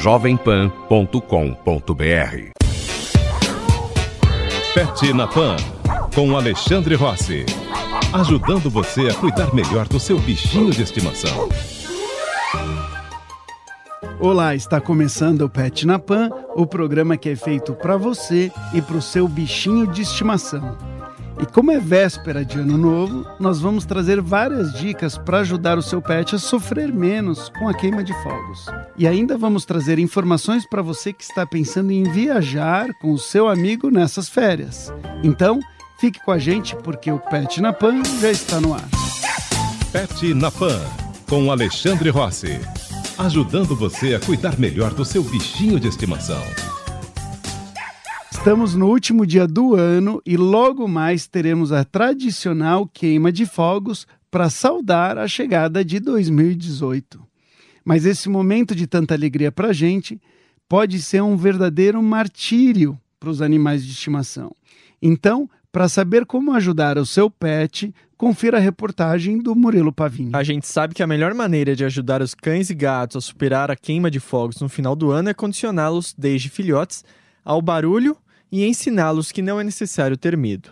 jovempan.com.br. 0.00 1.18
Pet 4.72 5.12
na 5.12 5.26
Pan, 5.26 5.56
com 6.14 6.36
Alexandre 6.36 6.94
Rossi. 6.94 7.44
Ajudando 8.12 8.70
você 8.70 9.08
a 9.08 9.14
cuidar 9.14 9.52
melhor 9.52 9.88
do 9.88 9.98
seu 9.98 10.18
bichinho 10.20 10.70
de 10.70 10.82
estimação. 10.82 11.48
Olá, 14.20 14.54
está 14.54 14.80
começando 14.80 15.42
o 15.42 15.50
Pet 15.50 15.84
na 15.86 15.98
Pan, 15.98 16.30
o 16.54 16.64
programa 16.64 17.16
que 17.16 17.30
é 17.30 17.36
feito 17.36 17.74
para 17.74 17.96
você 17.96 18.52
e 18.72 18.80
para 18.80 18.96
o 18.96 19.02
seu 19.02 19.26
bichinho 19.26 19.86
de 19.86 20.02
estimação. 20.02 20.76
E 21.40 21.46
como 21.46 21.70
é 21.70 21.78
véspera 21.78 22.44
de 22.44 22.58
ano 22.58 22.76
novo, 22.76 23.24
nós 23.38 23.60
vamos 23.60 23.84
trazer 23.84 24.20
várias 24.20 24.72
dicas 24.72 25.16
para 25.16 25.38
ajudar 25.38 25.78
o 25.78 25.82
seu 25.82 26.02
pet 26.02 26.34
a 26.34 26.38
sofrer 26.38 26.92
menos 26.92 27.48
com 27.50 27.68
a 27.68 27.74
queima 27.74 28.02
de 28.02 28.12
fogos. 28.22 28.66
E 28.96 29.06
ainda 29.06 29.38
vamos 29.38 29.64
trazer 29.64 30.00
informações 30.00 30.66
para 30.66 30.82
você 30.82 31.12
que 31.12 31.22
está 31.22 31.46
pensando 31.46 31.92
em 31.92 32.02
viajar 32.02 32.92
com 32.94 33.12
o 33.12 33.18
seu 33.18 33.48
amigo 33.48 33.88
nessas 33.88 34.28
férias. 34.28 34.92
Então, 35.22 35.60
fique 36.00 36.18
com 36.24 36.32
a 36.32 36.38
gente 36.38 36.74
porque 36.76 37.10
o 37.10 37.20
Pet 37.20 37.60
na 37.60 37.72
Pan 37.72 38.02
já 38.20 38.30
está 38.30 38.60
no 38.60 38.74
ar. 38.74 38.88
Pet 39.92 40.34
na 40.34 40.50
Pan, 40.50 40.80
com 41.28 41.52
Alexandre 41.52 42.10
Rossi. 42.10 42.60
Ajudando 43.16 43.76
você 43.76 44.14
a 44.14 44.20
cuidar 44.20 44.58
melhor 44.58 44.92
do 44.92 45.04
seu 45.04 45.22
bichinho 45.22 45.78
de 45.78 45.86
estimação. 45.86 46.42
Estamos 48.30 48.74
no 48.74 48.88
último 48.88 49.26
dia 49.26 49.46
do 49.46 49.74
ano 49.74 50.20
e 50.24 50.36
logo 50.36 50.86
mais 50.86 51.26
teremos 51.26 51.72
a 51.72 51.82
tradicional 51.82 52.86
queima 52.86 53.32
de 53.32 53.46
fogos 53.46 54.06
para 54.30 54.50
saudar 54.50 55.16
a 55.16 55.26
chegada 55.26 55.84
de 55.84 55.98
2018. 55.98 57.20
Mas 57.84 58.04
esse 58.04 58.28
momento 58.28 58.74
de 58.74 58.86
tanta 58.86 59.14
alegria 59.14 59.50
para 59.50 59.68
a 59.68 59.72
gente 59.72 60.20
pode 60.68 61.00
ser 61.00 61.22
um 61.22 61.36
verdadeiro 61.36 62.02
martírio 62.02 62.98
para 63.18 63.30
os 63.30 63.40
animais 63.40 63.84
de 63.84 63.92
estimação. 63.92 64.54
Então, 65.00 65.48
para 65.72 65.88
saber 65.88 66.26
como 66.26 66.52
ajudar 66.52 66.98
o 66.98 67.06
seu 67.06 67.30
pet, 67.30 67.94
confira 68.16 68.58
a 68.58 68.60
reportagem 68.60 69.38
do 69.38 69.54
Murilo 69.54 69.92
Pavini. 69.92 70.32
A 70.34 70.42
gente 70.42 70.66
sabe 70.66 70.94
que 70.94 71.02
a 71.02 71.06
melhor 71.06 71.32
maneira 71.32 71.74
de 71.74 71.84
ajudar 71.84 72.20
os 72.20 72.34
cães 72.34 72.68
e 72.68 72.74
gatos 72.74 73.16
a 73.16 73.20
superar 73.20 73.70
a 73.70 73.76
queima 73.76 74.10
de 74.10 74.20
fogos 74.20 74.60
no 74.60 74.68
final 74.68 74.94
do 74.94 75.10
ano 75.10 75.30
é 75.30 75.34
condicioná-los, 75.34 76.14
desde 76.16 76.50
filhotes, 76.50 77.04
ao 77.44 77.62
barulho 77.62 78.16
e 78.50 78.64
ensiná-los 78.64 79.30
que 79.30 79.42
não 79.42 79.60
é 79.60 79.64
necessário 79.64 80.16
ter 80.16 80.36
medo. 80.36 80.70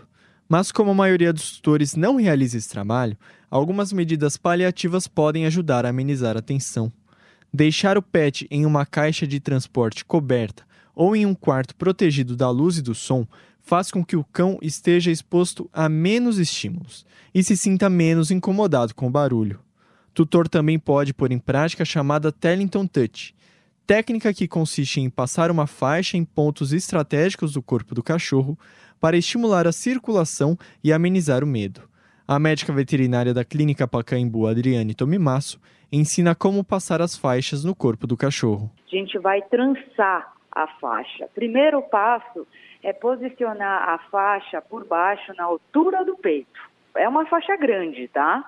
Mas, 0.49 0.71
como 0.71 0.91
a 0.91 0.95
maioria 0.95 1.33
dos 1.33 1.53
tutores 1.53 1.95
não 1.97 2.17
realiza 2.17 2.57
esse 2.57 2.69
trabalho, 2.69 3.17
algumas 3.51 3.93
medidas 3.93 4.37
paliativas 4.37 5.07
podem 5.09 5.47
ajudar 5.47 5.85
a 5.85 5.89
amenizar 5.89 6.37
a 6.37 6.43
tensão. 6.43 6.93
Deixar 7.53 7.99
o 7.99 8.03
pet 8.03 8.47
em 8.51 8.65
uma 8.65 8.87
caixa 8.87 9.27
de 9.27 9.41
transporte 9.41 10.05
coberta 10.05 10.65
ou 10.95 11.15
em 11.17 11.27
um 11.27 11.35
quarto 11.35 11.75
protegido 11.75 12.37
da 12.37 12.51
luz 12.51 12.79
e 12.79 12.83
do 12.83 12.95
som 12.95 13.27
faz 13.61 13.91
com 13.91 14.05
que 14.05 14.17
o 14.17 14.25
cão 14.25 14.59
esteja 14.63 15.11
exposto 15.11 15.69
a 15.73 15.89
menos 15.89 16.39
estímulos 16.39 17.05
e 17.35 17.43
se 17.43 17.57
sinta 17.57 17.91
menos 17.91 18.31
incomodado 18.31 18.95
com 18.95 19.09
o 19.09 19.11
barulho. 19.11 19.61
Tutor 20.15 20.49
também 20.49 20.79
pode 20.79 21.13
pôr 21.13 21.33
em 21.33 21.39
prática 21.39 21.83
a 21.83 21.87
chamada 21.87 22.33
Tellington 22.33 22.87
Touch, 22.87 23.35
técnica 23.87 24.35
que 24.35 24.49
consiste 24.49 25.01
em 25.01 25.09
passar 25.09 25.49
uma 25.51 25.67
faixa 25.67 26.17
em 26.17 26.25
pontos 26.25 26.73
estratégicos 26.73 27.53
do 27.53 27.63
corpo 27.63 27.95
do 27.95 28.03
cachorro 28.03 28.59
para 29.01 29.17
estimular 29.17 29.67
a 29.67 29.73
circulação 29.73 30.57
e 30.83 30.93
amenizar 30.93 31.45
o 31.45 31.47
medo. 31.47 31.83
A 32.27 32.39
médica 32.39 32.73
veterinária 32.73 33.33
da 33.33 33.45
Clínica 33.45 33.87
Pacaembu, 33.87 34.49
Adriane 34.49 34.95
Tomimasso, 34.95 35.61
ensina 35.93 36.35
como 36.35 36.65
passar 36.65 37.01
as 37.01 37.17
faixas 37.17 37.65
no 37.65 37.77
corpo 37.77 38.09
do 38.09 38.17
cachorro. 38.17 38.69
A 38.87 38.97
gente 38.97 39.17
vai 39.19 39.41
trançar 39.43 40.33
a 40.51 40.67
faixa. 40.81 41.29
Primeiro 41.33 41.81
passo 41.83 42.45
é 42.83 42.93
posicionar 42.93 43.89
a 43.89 43.99
faixa 44.11 44.61
por 44.61 44.85
baixo 44.85 45.33
na 45.37 45.45
altura 45.45 46.05
do 46.05 46.17
peito. 46.17 46.61
É 46.97 47.09
uma 47.09 47.25
faixa 47.27 47.57
grande, 47.57 48.09
tá? 48.09 48.43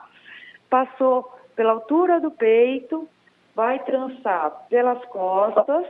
Passou 0.68 1.32
pela 1.54 1.72
altura 1.72 2.20
do 2.20 2.32
peito, 2.32 3.08
vai 3.58 3.80
trançar 3.80 4.68
pelas 4.70 5.04
costas, 5.06 5.84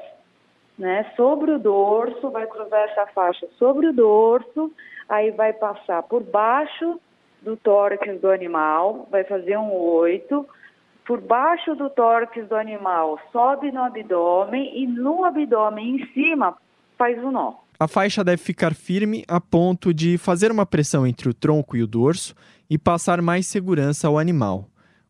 né, 0.79 1.05
sobre 1.15 1.51
o 1.51 1.59
dorso, 1.59 2.31
vai 2.31 2.47
cruzar 2.47 2.81
essa 2.89 3.07
faixa 3.09 3.47
sobre 3.59 3.89
o 3.89 3.93
dorso, 3.93 4.73
aí 5.07 5.31
vai 5.33 5.53
passar 5.53 6.03
por 6.05 6.23
baixo 6.23 6.99
do 7.43 7.59
tórax 7.59 8.19
do 8.23 8.31
animal, 8.31 9.07
vai 9.11 9.23
fazer 9.25 9.59
um 9.59 9.71
oito, 9.71 10.49
por 11.07 11.21
baixo 11.21 11.75
do 11.75 11.91
tórax 11.91 12.49
do 12.49 12.55
animal 12.55 13.21
sobe 13.31 13.71
no 13.71 13.83
abdômen 13.83 14.83
e 14.83 14.87
no 14.87 15.27
abdômen 15.27 15.97
em 15.97 16.07
cima 16.15 16.57
faz 16.97 17.23
um 17.23 17.31
nó. 17.31 17.53
A 17.79 17.87
faixa 17.87 18.25
deve 18.25 18.43
ficar 18.43 18.75
firme 18.75 19.25
a 19.29 19.39
ponto 19.39 19.93
de 19.93 20.17
fazer 20.17 20.51
uma 20.51 20.65
pressão 20.65 21.07
entre 21.07 21.29
o 21.29 21.35
tronco 21.35 21.77
e 21.77 21.83
o 21.83 21.87
dorso 21.87 22.35
e 22.71 22.79
passar 22.79 23.21
mais 23.21 23.47
segurança 23.47 24.09
ao 24.09 24.19
animal. 24.19 24.65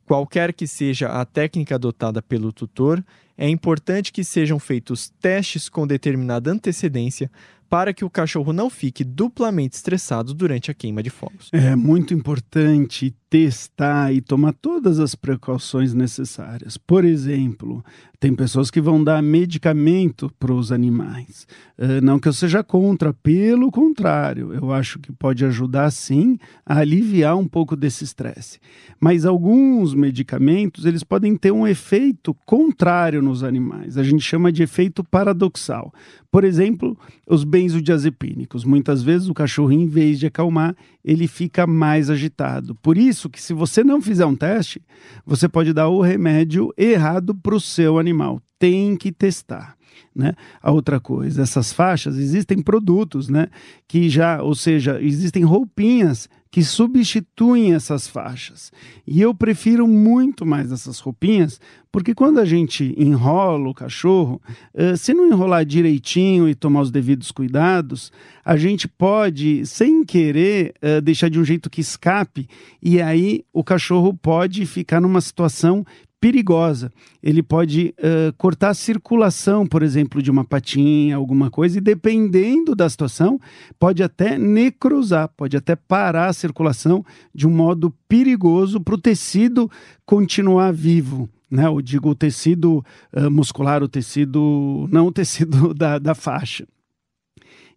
Qualquer 0.08 0.54
que 0.54 0.66
seja 0.66 1.20
a 1.20 1.24
técnica 1.26 1.74
adotada 1.74 2.22
pelo 2.22 2.50
tutor, 2.50 3.04
é 3.38 3.48
importante 3.48 4.12
que 4.12 4.24
sejam 4.24 4.58
feitos 4.58 5.10
testes 5.20 5.68
com 5.68 5.86
determinada 5.86 6.50
antecedência 6.50 7.30
para 7.68 7.92
que 7.92 8.04
o 8.04 8.10
cachorro 8.10 8.52
não 8.52 8.70
fique 8.70 9.04
duplamente 9.04 9.76
estressado 9.76 10.32
durante 10.34 10.70
a 10.70 10.74
queima 10.74 11.02
de 11.02 11.10
fogos. 11.10 11.50
É 11.52 11.76
muito 11.76 12.14
importante 12.14 13.14
testar 13.28 14.12
e 14.12 14.22
tomar 14.22 14.54
todas 14.54 14.98
as 14.98 15.14
precauções 15.14 15.92
necessárias. 15.92 16.78
Por 16.78 17.04
exemplo, 17.04 17.84
tem 18.18 18.34
pessoas 18.34 18.70
que 18.70 18.80
vão 18.80 19.04
dar 19.04 19.22
medicamento 19.22 20.32
para 20.38 20.52
os 20.52 20.72
animais. 20.72 21.46
Uh, 21.78 22.02
não 22.02 22.18
que 22.18 22.26
eu 22.26 22.32
seja 22.32 22.64
contra, 22.64 23.12
pelo 23.12 23.70
contrário, 23.70 24.54
eu 24.54 24.72
acho 24.72 24.98
que 24.98 25.12
pode 25.12 25.44
ajudar 25.44 25.90
sim 25.90 26.38
a 26.64 26.78
aliviar 26.78 27.36
um 27.36 27.46
pouco 27.46 27.76
desse 27.76 28.02
estresse. 28.02 28.58
Mas 28.98 29.26
alguns 29.26 29.94
medicamentos 29.94 30.86
eles 30.86 31.04
podem 31.04 31.36
ter 31.36 31.52
um 31.52 31.66
efeito 31.66 32.34
contrário 32.46 33.20
nos 33.28 33.44
animais. 33.44 33.96
A 33.96 34.02
gente 34.02 34.22
chama 34.22 34.50
de 34.50 34.62
efeito 34.62 35.04
paradoxal. 35.04 35.92
Por 36.30 36.44
exemplo, 36.44 36.98
os 37.26 37.44
benzodiazepínicos. 37.44 38.64
Muitas 38.64 39.02
vezes 39.02 39.28
o 39.28 39.34
cachorro, 39.34 39.72
em 39.72 39.86
vez 39.86 40.18
de 40.18 40.26
acalmar, 40.26 40.74
ele 41.04 41.28
fica 41.28 41.66
mais 41.66 42.10
agitado. 42.10 42.74
Por 42.76 42.98
isso 42.98 43.30
que 43.30 43.40
se 43.40 43.54
você 43.54 43.84
não 43.84 44.02
fizer 44.02 44.26
um 44.26 44.34
teste, 44.34 44.82
você 45.24 45.48
pode 45.48 45.72
dar 45.72 45.88
o 45.88 46.00
remédio 46.00 46.72
errado 46.76 47.34
para 47.34 47.54
o 47.54 47.60
seu 47.60 47.98
animal. 47.98 48.40
Tem 48.58 48.96
que 48.96 49.12
testar. 49.12 49.76
Né? 50.14 50.34
A 50.60 50.72
outra 50.72 50.98
coisa, 50.98 51.42
essas 51.42 51.72
faixas 51.72 52.16
existem 52.16 52.60
produtos, 52.60 53.28
né? 53.28 53.46
Que 53.86 54.08
já, 54.08 54.42
ou 54.42 54.54
seja, 54.54 55.00
existem 55.00 55.44
roupinhas 55.44 56.28
que 56.50 56.62
substituem 56.64 57.74
essas 57.74 58.08
faixas. 58.08 58.72
E 59.06 59.20
eu 59.20 59.34
prefiro 59.34 59.86
muito 59.86 60.46
mais 60.46 60.72
essas 60.72 60.98
roupinhas, 60.98 61.60
porque 61.92 62.14
quando 62.14 62.38
a 62.38 62.44
gente 62.44 62.94
enrola 62.96 63.68
o 63.68 63.74
cachorro, 63.74 64.40
uh, 64.74 64.96
se 64.96 65.12
não 65.12 65.28
enrolar 65.28 65.64
direitinho 65.64 66.48
e 66.48 66.54
tomar 66.54 66.82
os 66.82 66.90
devidos 66.90 67.30
cuidados, 67.30 68.12
a 68.44 68.56
gente 68.56 68.88
pode, 68.88 69.66
sem 69.66 70.04
querer, 70.04 70.74
uh, 70.82 71.00
deixar 71.00 71.28
de 71.28 71.38
um 71.38 71.44
jeito 71.44 71.70
que 71.70 71.80
escape, 71.80 72.48
e 72.82 73.00
aí 73.00 73.44
o 73.52 73.62
cachorro 73.62 74.14
pode 74.14 74.64
ficar 74.64 75.00
numa 75.00 75.20
situação 75.20 75.84
perigosa. 76.20 76.92
Ele 77.22 77.42
pode 77.42 77.94
uh, 77.98 78.32
cortar 78.36 78.70
a 78.70 78.74
circulação, 78.74 79.66
por 79.66 79.82
exemplo, 79.82 80.22
de 80.22 80.30
uma 80.30 80.44
patinha, 80.44 81.16
alguma 81.16 81.50
coisa, 81.50 81.78
e 81.78 81.80
dependendo 81.80 82.74
da 82.74 82.88
situação, 82.88 83.40
pode 83.78 84.02
até 84.02 84.38
necrosar, 84.38 85.28
pode 85.36 85.56
até 85.56 85.76
parar 85.76 86.26
a 86.26 86.32
circulação 86.32 87.04
de 87.34 87.46
um 87.46 87.50
modo 87.50 87.94
perigoso 88.08 88.80
para 88.80 88.94
o 88.94 89.00
tecido 89.00 89.70
continuar 90.04 90.72
vivo. 90.72 91.28
Né, 91.50 91.66
eu 91.66 91.80
digo 91.80 92.10
o 92.10 92.14
tecido 92.14 92.84
uh, 93.10 93.30
muscular, 93.30 93.82
o 93.82 93.88
tecido, 93.88 94.86
não 94.90 95.06
o 95.06 95.12
tecido 95.12 95.72
da, 95.74 95.98
da 95.98 96.14
faixa. 96.14 96.66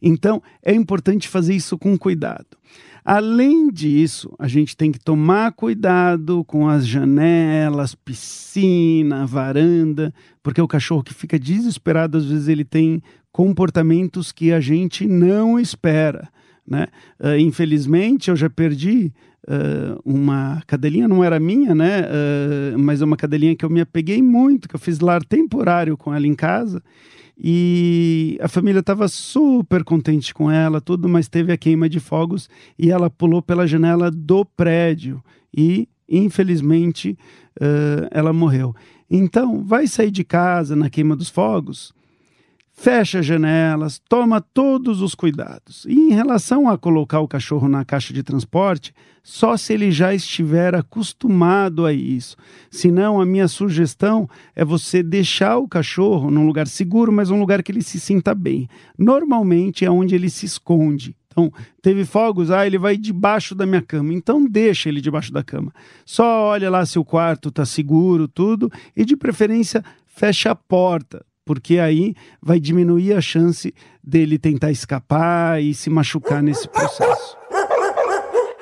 Então, 0.02 0.42
é 0.64 0.74
importante 0.74 1.28
fazer 1.28 1.54
isso 1.54 1.78
com 1.78 1.98
cuidado. 1.98 2.58
Além 3.04 3.72
disso, 3.72 4.34
a 4.38 4.48
gente 4.48 4.78
tem 4.78 4.92
que 4.92 5.00
tomar 5.00 5.52
cuidado 5.54 6.44
com 6.46 6.68
as 6.70 6.86
janelas, 6.86 7.96
piscina, 7.96 9.26
varanda, 9.26 10.14
porque 10.44 10.62
o 10.62 10.68
cachorro 10.68 11.04
que 11.04 11.14
fica 11.14 11.40
desesperado, 11.40 12.18
às 12.18 12.26
vezes 12.26 12.48
ele 12.48 12.64
tem 12.64 13.02
comportamentos 13.32 14.32
que 14.32 14.52
a 14.52 14.60
gente 14.60 15.08
não 15.08 15.60
espera. 15.60 16.30
Né? 16.68 16.88
Uh, 17.20 17.38
infelizmente, 17.38 18.30
eu 18.30 18.36
já 18.36 18.50
perdi 18.50 19.12
uh, 19.48 20.00
uma 20.06 20.62
cadelinha, 20.68 21.08
não 21.08 21.24
era 21.24 21.40
minha, 21.40 21.74
né? 21.74 22.02
Uh, 22.02 22.80
mas 22.80 23.02
é 23.02 23.06
uma 23.06 23.18
cadelinha 23.18 23.56
que 23.56 23.66
eu 23.66 23.70
me 23.70 23.82
apeguei 23.82 24.22
muito, 24.22 24.70
que 24.70 24.76
eu 24.76 24.80
fiz 24.80 25.00
lar 25.00 25.24
temporário 25.24 25.98
com 25.98 26.14
ela 26.14 26.28
em 26.28 26.36
casa. 26.36 26.84
E 27.44 28.38
a 28.40 28.48
família 28.48 28.82
estava 28.82 29.08
super 29.08 29.84
contente 29.84 30.32
com 30.32 30.52
ela, 30.52 30.80
tudo, 30.80 31.10
mas 31.10 31.28
teve 31.28 31.52
a 31.52 31.58
queima 31.58 31.90
de 31.90 32.00
fogos 32.00 32.48
e 32.78 32.92
ela 32.92 33.10
pulou 33.10 33.42
pela 33.42 33.66
janela 33.66 34.12
do 34.12 34.46
prédio 34.46 35.24
e, 35.56 35.90
infelizmente, 36.08 37.18
uh, 37.60 38.08
ela 38.12 38.32
morreu. 38.32 38.76
Então, 39.10 39.64
vai 39.64 39.88
sair 39.88 40.12
de 40.12 40.24
casa 40.24 40.76
na 40.76 40.88
queima 40.88 41.16
dos 41.16 41.30
fogos? 41.30 41.92
Fecha 42.82 43.20
as 43.20 43.26
janelas, 43.28 44.02
toma 44.10 44.42
todos 44.42 45.04
os 45.04 45.14
cuidados. 45.14 45.86
E 45.88 45.94
em 45.94 46.14
relação 46.14 46.68
a 46.68 46.80
colocar 46.80 47.20
o 47.20 47.28
cachorro 47.28 47.70
na 47.70 47.86
caixa 47.86 48.12
de 48.12 48.24
transporte, 48.24 48.92
só 49.22 49.56
se 49.56 49.72
ele 49.72 49.92
já 49.92 50.16
estiver 50.16 50.74
acostumado 50.74 51.86
a 51.86 51.94
isso. 51.94 52.36
Senão, 52.72 53.22
a 53.22 53.26
minha 53.26 53.48
sugestão 53.48 54.28
é 54.56 54.66
você 54.66 55.04
deixar 55.04 55.60
o 55.60 55.68
cachorro 55.68 56.32
num 56.32 56.44
lugar 56.44 56.68
seguro, 56.68 57.12
mas 57.12 57.30
um 57.30 57.40
lugar 57.40 57.62
que 57.62 57.72
ele 57.72 57.84
se 57.84 58.00
sinta 58.00 58.34
bem. 58.34 58.68
Normalmente 58.98 59.86
é 59.86 59.92
onde 59.92 60.16
ele 60.16 60.30
se 60.30 60.48
esconde. 60.48 61.16
Então, 61.28 61.54
teve 61.84 62.04
fogos, 62.04 62.50
ah, 62.50 62.66
ele 62.66 62.80
vai 62.80 62.98
debaixo 62.98 63.54
da 63.54 63.68
minha 63.68 63.84
cama. 63.84 64.12
Então, 64.12 64.44
deixa 64.44 64.90
ele 64.90 65.02
debaixo 65.02 65.32
da 65.32 65.44
cama. 65.44 65.72
Só 66.04 66.46
olha 66.46 66.68
lá 66.68 66.84
se 66.84 66.98
o 66.98 67.06
quarto 67.06 67.50
está 67.50 67.64
seguro, 67.64 68.28
tudo, 68.28 68.72
e 68.98 69.06
de 69.06 69.16
preferência, 69.16 69.84
fecha 70.08 70.50
a 70.50 70.56
porta 70.56 71.24
porque 71.46 71.80
aí 71.80 72.16
vai 72.42 72.60
diminuir 72.60 73.14
a 73.14 73.22
chance 73.22 73.74
dele 74.04 74.38
tentar 74.38 74.72
escapar 74.72 75.62
e 75.62 75.74
se 75.74 75.90
machucar 75.90 76.42
nesse 76.42 76.68
processo. 76.68 77.38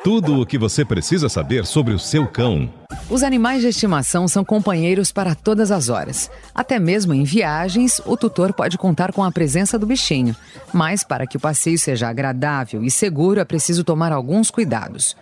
Tudo 0.01 0.39
o 0.39 0.45
que 0.45 0.57
você 0.57 0.85
precisa 0.85 1.27
saber 1.27 1.65
sobre 1.65 1.93
o 1.93 1.99
seu 1.99 2.25
cão. 2.25 2.73
Os 3.09 3.21
animais 3.21 3.61
de 3.61 3.67
estimação 3.67 4.29
são 4.29 4.45
companheiros 4.45 5.11
para 5.11 5.35
todas 5.35 5.71
as 5.71 5.89
horas. 5.89 6.31
Até 6.55 6.79
mesmo 6.79 7.13
em 7.13 7.23
viagens, 7.25 7.99
o 8.05 8.15
tutor 8.15 8.53
pode 8.53 8.77
contar 8.77 9.11
com 9.11 9.23
a 9.23 9.31
presença 9.31 9.77
do 9.77 9.85
bichinho. 9.85 10.35
Mas 10.73 11.03
para 11.03 11.27
que 11.27 11.35
o 11.35 11.39
passeio 11.39 11.77
seja 11.77 12.07
agradável 12.07 12.83
e 12.83 12.89
seguro, 12.89 13.41
é 13.41 13.45
preciso 13.45 13.83
tomar 13.83 14.13
alguns 14.13 14.49
cuidados. 14.49 15.17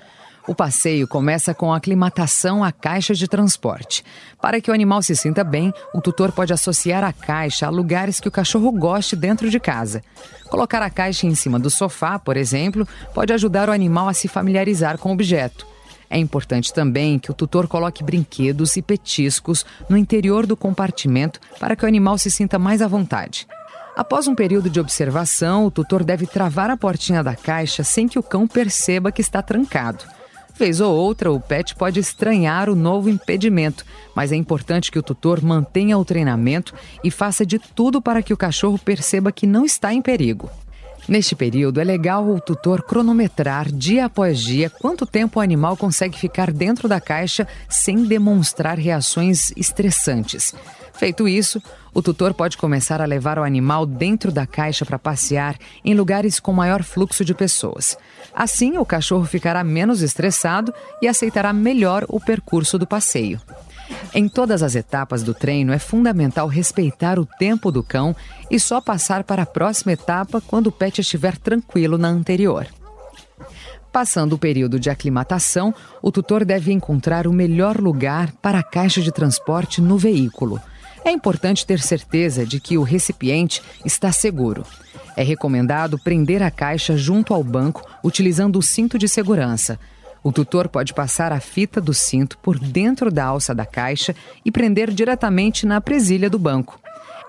O 0.48 0.56
passeio 0.56 1.06
começa 1.06 1.54
com 1.54 1.74
a 1.74 1.78
aclimatação 1.78 2.64
à 2.64 2.72
caixa 2.72 3.14
de 3.14 3.28
transporte. 3.28 4.02
Para 4.42 4.62
que 4.62 4.72
o 4.72 4.74
animal 4.74 5.02
se 5.02 5.14
sinta 5.14 5.44
bem, 5.44 5.74
o 5.94 6.00
tutor 6.00 6.32
pode 6.32 6.54
associar 6.54 7.04
a 7.04 7.12
caixa 7.12 7.68
a 7.68 7.70
lugares 7.70 8.22
que 8.22 8.30
o 8.30 8.32
cachorro 8.32 8.72
goste 8.72 9.14
dentro 9.14 9.50
de 9.50 9.60
casa. 9.60 10.02
Colocar 10.50 10.82
a 10.82 10.90
caixa 10.90 11.28
em 11.28 11.36
cima 11.36 11.60
do 11.60 11.70
sofá, 11.70 12.18
por 12.18 12.38
exemplo, 12.38 12.88
pode 13.14 13.34
ajudar 13.34 13.68
o 13.68 13.74
animal 13.74 14.08
a 14.08 14.14
se 14.14 14.30
familiarizar 14.30 14.98
com 14.98 15.10
o 15.10 15.14
objeto. 15.14 15.68
É 16.10 16.18
importante 16.18 16.74
também 16.74 17.20
que 17.20 17.30
o 17.30 17.34
tutor 17.34 17.68
coloque 17.68 18.02
brinquedos 18.02 18.78
e 18.78 18.82
petiscos 18.82 19.66
no 19.90 19.98
interior 19.98 20.46
do 20.46 20.56
compartimento 20.56 21.42
para 21.60 21.76
que 21.76 21.84
o 21.84 21.88
animal 21.88 22.18
se 22.18 22.32
sinta 22.32 22.58
mais 22.58 22.82
à 22.82 22.88
vontade. 22.88 23.46
Após 23.98 24.28
um 24.30 24.36
período 24.36 24.70
de 24.70 24.80
observação, 24.80 25.66
o 25.66 25.72
tutor 25.72 26.06
deve 26.06 26.26
travar 26.26 26.70
a 26.70 26.78
portinha 26.78 27.22
da 27.22 27.36
caixa 27.36 27.84
sem 27.84 28.08
que 28.08 28.18
o 28.18 28.24
cão 28.24 28.48
perceba 28.48 29.12
que 29.12 29.20
está 29.20 29.42
trancado. 29.42 30.06
Vez 30.58 30.82
ou 30.82 30.96
outra, 30.96 31.32
o 31.32 31.40
pet 31.40 31.76
pode 31.76 32.00
estranhar 32.00 32.68
o 32.68 32.76
novo 32.76 33.10
impedimento, 33.10 33.86
mas 34.16 34.32
é 34.32 34.36
importante 34.36 34.92
que 34.92 34.98
o 34.98 35.04
tutor 35.04 35.40
mantenha 35.40 35.98
o 36.00 36.04
treinamento 36.04 36.74
e 37.04 37.12
faça 37.12 37.46
de 37.46 37.60
tudo 37.60 38.02
para 38.02 38.24
que 38.24 38.34
o 38.34 38.38
cachorro 38.38 38.80
perceba 38.80 39.32
que 39.32 39.46
não 39.46 39.64
está 39.64 39.94
em 39.94 40.02
perigo. 40.02 40.50
Neste 41.08 41.36
período, 41.36 41.80
é 41.80 41.86
legal 41.86 42.28
o 42.28 42.42
tutor 42.42 42.84
cronometrar 42.84 43.72
dia 43.72 44.06
após 44.06 44.40
dia 44.40 44.70
quanto 44.70 45.06
tempo 45.06 45.40
o 45.40 45.42
animal 45.42 45.78
consegue 45.78 46.18
ficar 46.18 46.52
dentro 46.52 46.88
da 46.88 47.00
caixa 47.00 47.48
sem 47.70 48.04
demonstrar 48.04 48.78
reações 48.78 49.52
estressantes. 49.56 50.54
Feito 50.94 51.28
isso, 51.28 51.62
o 51.94 52.02
tutor 52.02 52.34
pode 52.34 52.58
começar 52.58 53.02
a 53.02 53.06
levar 53.06 53.40
o 53.40 53.44
animal 53.44 53.86
dentro 53.86 54.32
da 54.32 54.46
caixa 54.46 54.84
para 54.84 55.00
passear 55.00 55.56
em 55.86 55.94
lugares 55.94 56.40
com 56.40 56.52
maior 56.52 56.84
fluxo 56.84 57.24
de 57.24 57.34
pessoas. 57.34 57.98
Assim, 58.36 58.78
o 58.78 58.86
cachorro 58.86 59.24
ficará 59.24 59.64
menos 59.64 60.02
estressado 60.02 60.74
e 61.02 61.08
aceitará 61.08 61.54
melhor 61.54 62.04
o 62.10 62.20
percurso 62.20 62.78
do 62.78 62.86
passeio. 62.86 63.40
Em 64.14 64.28
todas 64.28 64.64
as 64.64 64.76
etapas 64.76 65.24
do 65.24 65.34
treino, 65.34 65.74
é 65.74 65.80
fundamental 65.80 66.48
respeitar 66.48 67.20
o 67.20 67.26
tempo 67.26 67.72
do 67.72 67.84
cão 67.84 68.16
e 68.50 68.60
só 68.60 68.82
passar 68.82 69.24
para 69.24 69.44
a 69.44 69.46
próxima 69.46 69.92
etapa 69.92 70.42
quando 70.42 70.68
o 70.68 70.72
pet 70.72 71.02
estiver 71.02 71.38
tranquilo 71.38 71.98
na 71.98 72.08
anterior. 72.08 72.68
Passando 73.92 74.34
o 74.34 74.38
período 74.38 74.80
de 74.80 74.90
aclimatação, 74.90 75.74
o 76.02 76.12
tutor 76.12 76.46
deve 76.46 76.72
encontrar 76.72 77.26
o 77.26 77.34
melhor 77.34 77.80
lugar 77.80 78.32
para 78.42 78.60
a 78.60 78.64
caixa 78.64 79.02
de 79.02 79.12
transporte 79.12 79.82
no 79.82 79.98
veículo. 79.98 80.62
É 81.04 81.12
importante 81.12 81.66
ter 81.66 81.80
certeza 81.80 82.46
de 82.46 82.60
que 82.60 82.78
o 82.78 82.84
recipiente 82.84 83.62
está 83.86 84.12
seguro. 84.12 84.66
É 85.16 85.24
recomendado 85.24 85.98
prender 85.98 86.44
a 86.44 86.52
caixa 86.52 86.96
junto 86.96 87.34
ao 87.34 87.44
banco 87.44 87.82
utilizando 88.04 88.60
o 88.60 88.62
cinto 88.62 89.00
de 89.00 89.08
segurança. 89.08 89.80
O 90.24 90.32
tutor 90.32 90.68
pode 90.68 90.94
passar 90.94 91.32
a 91.32 91.40
fita 91.40 91.80
do 91.80 91.94
cinto 91.94 92.38
por 92.40 92.60
dentro 92.60 93.12
da 93.12 93.26
alça 93.26 93.54
da 93.54 93.66
caixa 93.66 94.16
e 94.44 94.52
prender 94.52 94.92
diretamente 94.92 95.66
na 95.66 95.80
presilha 95.80 96.30
do 96.30 96.40
banco. 96.40 96.80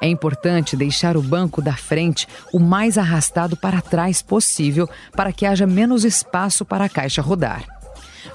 É 0.01 0.07
importante 0.07 0.77
deixar 0.77 1.17
o 1.17 1.23
banco 1.23 1.61
da 1.61 1.75
frente 1.75 2.29
o 2.53 2.59
mais 2.59 2.97
arrastado 2.97 3.57
para 3.57 3.81
trás 3.81 4.23
possível 4.23 4.89
para 5.13 5.33
que 5.33 5.45
haja 5.45 5.67
menos 5.67 6.05
espaço 6.05 6.65
para 6.65 6.85
a 6.85 6.89
caixa 6.89 7.21
rodar. 7.21 7.65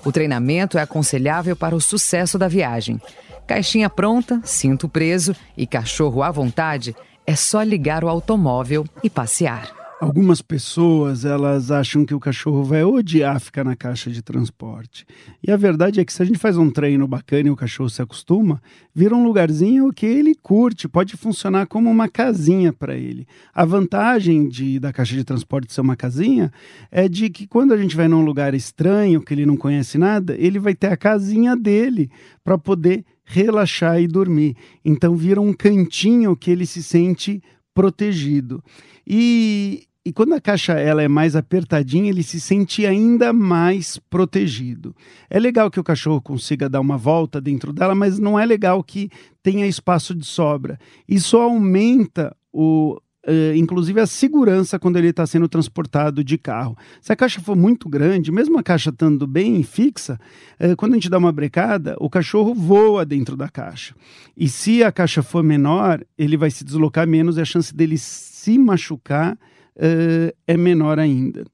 O 0.04 0.12
treinamento 0.12 0.78
é 0.78 0.82
aconselhável 0.82 1.56
para 1.56 1.76
o 1.76 1.82
sucesso 1.82 2.38
da 2.38 2.48
viagem. 2.48 3.00
Caixinha 3.48 3.90
pronta, 3.90 4.42
cinto 4.44 4.90
preso 4.90 5.36
e 5.56 5.66
cachorro 5.66 6.24
à 6.24 6.32
vontade, 6.32 6.96
é 7.26 7.36
só 7.36 7.62
ligar 7.62 8.04
o 8.04 8.10
automóvel 8.10 8.86
e 9.04 9.10
passear. 9.10 9.83
Algumas 10.02 10.42
pessoas, 10.42 11.24
elas 11.24 11.72
acham 11.72 12.06
que 12.06 12.14
o 12.14 12.20
cachorro 12.20 12.64
vai 12.64 12.84
odiar 12.84 13.40
ficar 13.40 13.64
na 13.64 13.76
caixa 13.76 14.12
de 14.12 14.22
transporte. 14.22 15.06
E 15.42 15.52
a 15.52 15.56
verdade 15.56 16.00
é 16.00 16.06
que 16.06 16.12
se 16.12 16.22
a 16.22 16.26
gente 16.26 16.38
faz 16.38 16.58
um 16.58 16.70
treino 16.70 17.08
bacana 17.08 17.48
e 17.48 17.52
o 17.52 17.56
cachorro 17.56 17.90
se 17.90 18.02
acostuma, 18.02 18.62
vira 18.94 19.16
um 19.16 19.24
lugarzinho 19.24 19.94
que 19.94 20.06
ele 20.06 20.36
curte, 20.36 20.90
pode 20.90 21.16
funcionar 21.16 21.68
como 21.68 21.90
uma 21.90 22.10
casinha 22.10 22.74
para 22.74 22.96
ele. 22.96 23.26
A 23.54 23.64
vantagem 23.64 24.50
de, 24.50 24.80
da 24.80 24.92
caixa 24.92 25.16
de 25.16 25.24
transporte 25.24 25.72
ser 25.72 25.82
uma 25.82 25.96
casinha 25.96 26.52
é 26.92 27.08
de 27.08 27.30
que 27.30 27.48
quando 27.48 27.74
a 27.74 27.78
gente 27.78 27.96
vai 27.96 28.08
num 28.08 28.26
lugar 28.26 28.54
estranho, 28.54 29.22
que 29.22 29.34
ele 29.34 29.46
não 29.46 29.56
conhece 29.56 29.98
nada, 29.98 30.36
ele 30.38 30.60
vai 30.60 30.76
ter 30.76 30.88
a 30.88 30.98
casinha 30.98 31.56
dele 31.56 32.10
para 32.44 32.58
poder 32.58 33.06
relaxar 33.24 34.02
e 34.02 34.08
dormir. 34.08 34.58
Então 34.84 35.16
vira 35.16 35.40
um 35.40 35.54
cantinho 35.54 36.36
que 36.36 36.52
ele 36.52 36.66
se 36.66 36.84
sente 36.84 37.42
protegido. 37.74 38.64
E, 39.06 39.88
e 40.06 40.12
quando 40.12 40.34
a 40.34 40.42
caixa 40.42 40.74
ela 40.74 41.02
é 41.02 41.08
mais 41.08 41.36
apertadinha, 41.36 42.10
ele 42.10 42.24
se 42.24 42.40
sente 42.40 42.86
ainda 42.86 43.32
mais 43.32 43.98
protegido. 44.10 44.96
É 45.30 45.40
legal 45.40 45.72
que 45.72 45.80
o 45.80 45.84
cachorro 45.84 46.22
consiga 46.22 46.70
dar 46.70 46.82
uma 46.82 46.98
volta 46.98 47.40
dentro 47.40 47.72
dela, 47.72 47.96
mas 47.96 48.20
não 48.20 48.40
é 48.40 48.46
legal 48.46 48.84
que 48.84 49.10
tenha 49.42 49.68
espaço 49.68 50.14
de 50.14 50.26
sobra. 50.26 50.80
Isso 51.08 51.38
aumenta 51.38 52.36
o, 52.52 53.00
Uh, 53.26 53.56
inclusive 53.56 54.02
a 54.02 54.06
segurança 54.06 54.78
quando 54.78 54.98
ele 54.98 55.08
está 55.08 55.26
sendo 55.26 55.48
transportado 55.48 56.22
de 56.26 56.38
carro. 56.38 56.78
Se 57.00 57.14
a 57.14 57.16
caixa 57.16 57.40
for 57.40 57.56
muito 57.56 57.88
grande, 57.88 58.34
mesmo 58.34 58.60
a 58.60 58.64
caixa 58.64 58.90
estando 58.90 59.26
bem 59.26 59.64
fixa, 59.64 60.20
uh, 60.60 60.76
quando 60.76 60.92
a 60.92 60.96
gente 60.96 61.10
dá 61.10 61.18
uma 61.18 61.32
brecada, 61.32 61.96
o 62.02 62.10
cachorro 62.10 62.54
voa 62.54 63.06
dentro 63.06 63.38
da 63.38 63.48
caixa. 63.48 63.96
E 64.36 64.50
se 64.50 64.84
a 64.84 64.92
caixa 64.92 65.24
for 65.24 65.42
menor, 65.42 66.04
ele 66.18 66.36
vai 66.36 66.52
se 66.52 66.66
deslocar 66.66 67.08
menos 67.08 67.38
e 67.38 67.42
a 67.42 67.46
chance 67.46 67.74
dele 67.74 67.98
se 67.98 68.58
machucar 68.58 69.36
uh, 69.36 70.36
é 70.46 70.58
menor 70.58 71.00
ainda. 71.00 71.46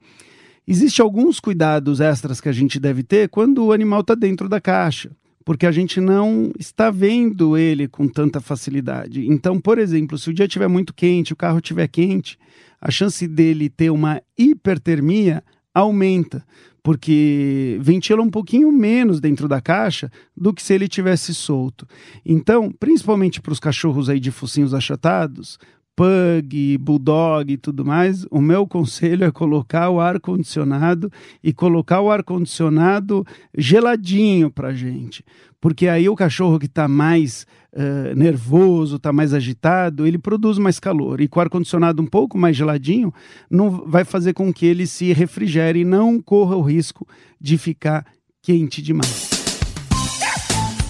Existem 0.67 1.03
alguns 1.03 1.39
cuidados 1.39 2.01
extras 2.01 2.41
que 2.41 2.49
a 2.49 2.51
gente 2.51 2.79
deve 2.79 3.03
ter 3.03 3.29
quando 3.29 3.63
o 3.63 3.71
animal 3.71 4.01
está 4.01 4.15
dentro 4.15 4.49
da 4.49 4.59
caixa 4.59 5.11
porque 5.49 5.65
a 5.65 5.71
gente 5.71 5.99
não 5.99 6.51
está 6.59 6.91
vendo 6.91 7.57
ele 7.57 7.87
com 7.87 8.07
tanta 8.07 8.39
facilidade. 8.39 9.27
Então, 9.27 9.59
por 9.59 9.79
exemplo, 9.79 10.15
se 10.15 10.29
o 10.29 10.33
dia 10.33 10.45
estiver 10.45 10.67
muito 10.67 10.93
quente, 10.93 11.33
o 11.33 11.35
carro 11.35 11.57
estiver 11.57 11.87
quente, 11.87 12.37
a 12.79 12.91
chance 12.91 13.27
dele 13.27 13.67
ter 13.67 13.89
uma 13.89 14.21
hipertermia 14.37 15.43
aumenta, 15.73 16.45
porque 16.83 17.79
ventila 17.81 18.21
um 18.21 18.29
pouquinho 18.29 18.71
menos 18.71 19.19
dentro 19.19 19.47
da 19.47 19.59
caixa 19.59 20.11
do 20.37 20.53
que 20.53 20.61
se 20.61 20.71
ele 20.71 20.87
tivesse 20.87 21.33
solto. 21.33 21.87
Então, 22.23 22.71
principalmente 22.71 23.41
para 23.41 23.51
os 23.51 23.59
cachorros 23.59 24.07
aí 24.07 24.19
de 24.19 24.29
focinhos 24.29 24.75
achatados, 24.75 25.57
pug, 25.99 26.77
bulldog 26.77 27.51
e 27.51 27.57
tudo 27.57 27.83
mais, 27.83 28.25
o 28.31 28.39
meu 28.39 28.65
conselho 28.65 29.25
é 29.25 29.31
colocar 29.31 29.89
o 29.89 29.99
ar 29.99 30.17
condicionado 30.17 31.11
e 31.43 31.51
colocar 31.51 31.99
o 31.99 32.09
ar 32.09 32.23
condicionado 32.23 33.27
geladinho 33.57 34.49
para 34.49 34.73
gente, 34.73 35.25
porque 35.59 35.89
aí 35.89 36.07
o 36.07 36.15
cachorro 36.15 36.57
que 36.57 36.67
está 36.67 36.87
mais 36.87 37.45
uh, 37.73 38.15
nervoso, 38.15 38.95
está 38.95 39.11
mais 39.11 39.33
agitado, 39.33 40.07
ele 40.07 40.17
produz 40.17 40.57
mais 40.57 40.79
calor. 40.79 41.19
E 41.19 41.27
com 41.27 41.37
o 41.37 41.41
ar 41.41 41.49
condicionado 41.49 42.01
um 42.01 42.07
pouco 42.07 42.37
mais 42.37 42.55
geladinho, 42.55 43.13
não 43.51 43.69
vai 43.69 44.05
fazer 44.05 44.31
com 44.31 44.53
que 44.53 44.65
ele 44.65 44.87
se 44.87 45.11
refrigere 45.11 45.81
e 45.81 45.85
não 45.85 46.21
corra 46.21 46.55
o 46.55 46.61
risco 46.61 47.05
de 47.41 47.57
ficar 47.57 48.05
quente 48.41 48.81
demais. 48.81 49.31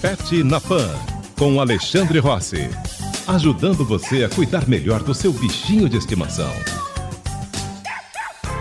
Pet 0.00 0.44
na 0.44 0.60
Pan 0.60 0.88
com 1.36 1.60
Alexandre 1.60 2.20
Rossi 2.20 2.68
ajudando 3.30 3.84
você 3.84 4.24
a 4.24 4.28
cuidar 4.28 4.68
melhor 4.68 5.02
do 5.04 5.14
seu 5.14 5.32
bichinho 5.32 5.88
de 5.88 5.96
estimação. 5.96 6.50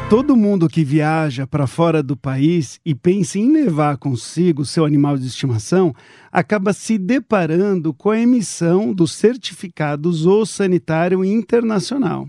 Todo 0.09 0.35
mundo 0.35 0.67
que 0.67 0.83
viaja 0.83 1.47
para 1.47 1.65
fora 1.65 2.01
do 2.03 2.15
país 2.15 2.79
e 2.85 2.93
pensa 2.93 3.39
em 3.39 3.51
levar 3.51 3.97
consigo 3.97 4.65
seu 4.65 4.85
animal 4.85 5.17
de 5.17 5.27
estimação 5.27 5.93
acaba 6.31 6.71
se 6.71 6.97
deparando 6.97 7.93
com 7.93 8.11
a 8.11 8.19
emissão 8.19 8.93
do 8.93 9.07
certificado 9.07 10.11
zoossanitário 10.11 11.25
internacional. 11.25 12.27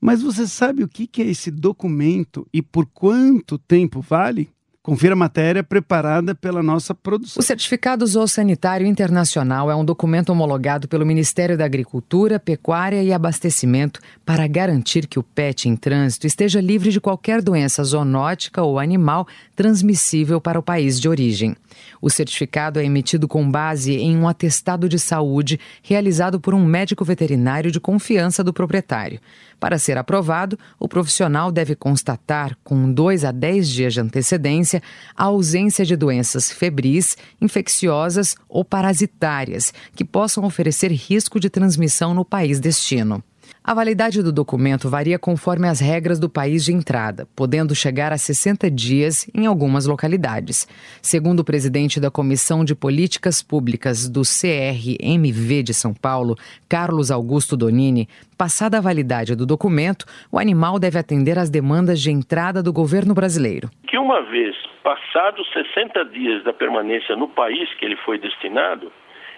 Mas 0.00 0.22
você 0.22 0.46
sabe 0.46 0.82
o 0.82 0.88
que 0.88 1.08
é 1.22 1.26
esse 1.26 1.50
documento 1.50 2.46
e 2.52 2.60
por 2.60 2.86
quanto 2.86 3.58
tempo 3.58 4.02
vale? 4.02 4.50
Confira 4.86 5.14
a 5.14 5.16
matéria 5.16 5.64
preparada 5.64 6.34
pela 6.34 6.62
nossa 6.62 6.94
produção. 6.94 7.40
O 7.40 7.42
Certificado 7.42 8.06
Zoossanitário 8.06 8.86
Internacional 8.86 9.70
é 9.70 9.74
um 9.74 9.82
documento 9.82 10.28
homologado 10.28 10.86
pelo 10.86 11.06
Ministério 11.06 11.56
da 11.56 11.64
Agricultura, 11.64 12.38
Pecuária 12.38 13.02
e 13.02 13.10
Abastecimento 13.10 13.98
para 14.26 14.46
garantir 14.46 15.06
que 15.06 15.18
o 15.18 15.22
pet 15.22 15.70
em 15.70 15.74
trânsito 15.74 16.26
esteja 16.26 16.60
livre 16.60 16.90
de 16.90 17.00
qualquer 17.00 17.40
doença 17.40 17.82
zoonótica 17.82 18.62
ou 18.62 18.78
animal 18.78 19.26
transmissível 19.56 20.38
para 20.38 20.58
o 20.58 20.62
país 20.62 21.00
de 21.00 21.08
origem. 21.08 21.56
O 21.98 22.10
certificado 22.10 22.78
é 22.78 22.84
emitido 22.84 23.26
com 23.26 23.50
base 23.50 23.94
em 23.94 24.14
um 24.14 24.28
atestado 24.28 24.86
de 24.86 24.98
saúde 24.98 25.58
realizado 25.82 26.38
por 26.38 26.52
um 26.52 26.62
médico 26.62 27.06
veterinário 27.06 27.70
de 27.70 27.80
confiança 27.80 28.44
do 28.44 28.52
proprietário. 28.52 29.18
Para 29.64 29.78
ser 29.78 29.96
aprovado, 29.96 30.58
o 30.78 30.86
profissional 30.86 31.50
deve 31.50 31.74
constatar, 31.74 32.54
com 32.62 32.92
dois 32.92 33.24
a 33.24 33.32
dez 33.32 33.66
dias 33.66 33.94
de 33.94 34.00
antecedência, 34.00 34.82
a 35.16 35.24
ausência 35.24 35.86
de 35.86 35.96
doenças 35.96 36.50
febris, 36.50 37.16
infecciosas 37.40 38.36
ou 38.46 38.62
parasitárias 38.62 39.72
que 39.96 40.04
possam 40.04 40.44
oferecer 40.44 40.92
risco 40.92 41.40
de 41.40 41.48
transmissão 41.48 42.12
no 42.12 42.26
país 42.26 42.60
destino. 42.60 43.24
A 43.62 43.72
validade 43.72 44.22
do 44.22 44.30
documento 44.30 44.90
varia 44.90 45.18
conforme 45.18 45.66
as 45.66 45.80
regras 45.80 46.18
do 46.20 46.28
país 46.28 46.64
de 46.64 46.72
entrada, 46.72 47.26
podendo 47.34 47.74
chegar 47.74 48.12
a 48.12 48.18
60 48.18 48.70
dias 48.70 49.26
em 49.34 49.46
algumas 49.46 49.86
localidades. 49.86 50.66
Segundo 51.00 51.40
o 51.40 51.44
presidente 51.44 51.98
da 51.98 52.10
Comissão 52.10 52.62
de 52.62 52.74
Políticas 52.74 53.42
Públicas 53.42 54.06
do 54.06 54.20
CRMV 54.20 55.62
de 55.62 55.72
São 55.72 55.94
Paulo, 55.94 56.36
Carlos 56.68 57.10
Augusto 57.10 57.56
Donini, 57.56 58.06
passada 58.36 58.76
a 58.76 58.82
validade 58.82 59.34
do 59.34 59.46
documento, 59.46 60.04
o 60.30 60.38
animal 60.38 60.78
deve 60.78 60.98
atender 60.98 61.38
às 61.38 61.48
demandas 61.48 62.00
de 62.00 62.10
entrada 62.10 62.62
do 62.62 62.72
governo 62.72 63.14
brasileiro. 63.14 63.70
Que 63.88 63.96
uma 63.96 64.20
vez 64.30 64.54
passados 64.82 65.50
60 65.54 66.04
dias 66.06 66.44
da 66.44 66.52
permanência 66.52 67.16
no 67.16 67.28
país 67.28 67.72
que 67.78 67.86
ele 67.86 67.96
foi 68.04 68.18
destinado, 68.18 68.92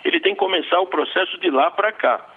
ele 0.05 0.19
tem 0.19 0.35
que 0.35 0.41
começar 0.41 0.81
o 0.81 0.87
processo 0.87 1.39
de 1.41 1.51
lá 1.51 1.71
para 1.71 1.93
cá. 1.93 2.36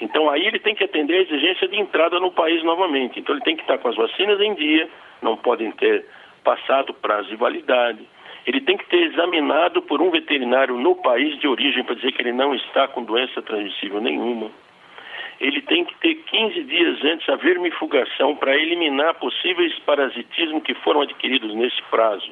Então 0.00 0.30
aí 0.30 0.46
ele 0.46 0.58
tem 0.58 0.74
que 0.74 0.84
atender 0.84 1.14
a 1.14 1.22
exigência 1.22 1.68
de 1.68 1.78
entrada 1.78 2.18
no 2.18 2.32
país 2.32 2.62
novamente. 2.62 3.20
Então 3.20 3.34
ele 3.34 3.44
tem 3.44 3.56
que 3.56 3.62
estar 3.62 3.78
com 3.78 3.88
as 3.88 3.96
vacinas 3.96 4.40
em 4.40 4.54
dia, 4.54 4.88
não 5.20 5.36
podem 5.36 5.70
ter 5.72 6.06
passado 6.42 6.94
prazo 6.94 7.28
de 7.28 7.36
validade. 7.36 8.00
Ele 8.46 8.60
tem 8.62 8.76
que 8.76 8.86
ter 8.86 9.02
examinado 9.12 9.82
por 9.82 10.00
um 10.00 10.10
veterinário 10.10 10.76
no 10.76 10.96
país 10.96 11.38
de 11.38 11.46
origem 11.46 11.84
para 11.84 11.94
dizer 11.94 12.12
que 12.12 12.22
ele 12.22 12.32
não 12.32 12.54
está 12.54 12.88
com 12.88 13.04
doença 13.04 13.42
transmissível 13.42 14.00
nenhuma. 14.00 14.50
Ele 15.38 15.60
tem 15.62 15.84
que 15.84 15.94
ter 16.00 16.14
15 16.14 16.62
dias 16.64 17.04
antes 17.04 17.28
a 17.28 17.36
vermifugação 17.36 18.36
para 18.36 18.56
eliminar 18.56 19.14
possíveis 19.14 19.78
parasitismos 19.80 20.62
que 20.62 20.74
foram 20.74 21.02
adquiridos 21.02 21.54
nesse 21.54 21.82
prazo 21.90 22.30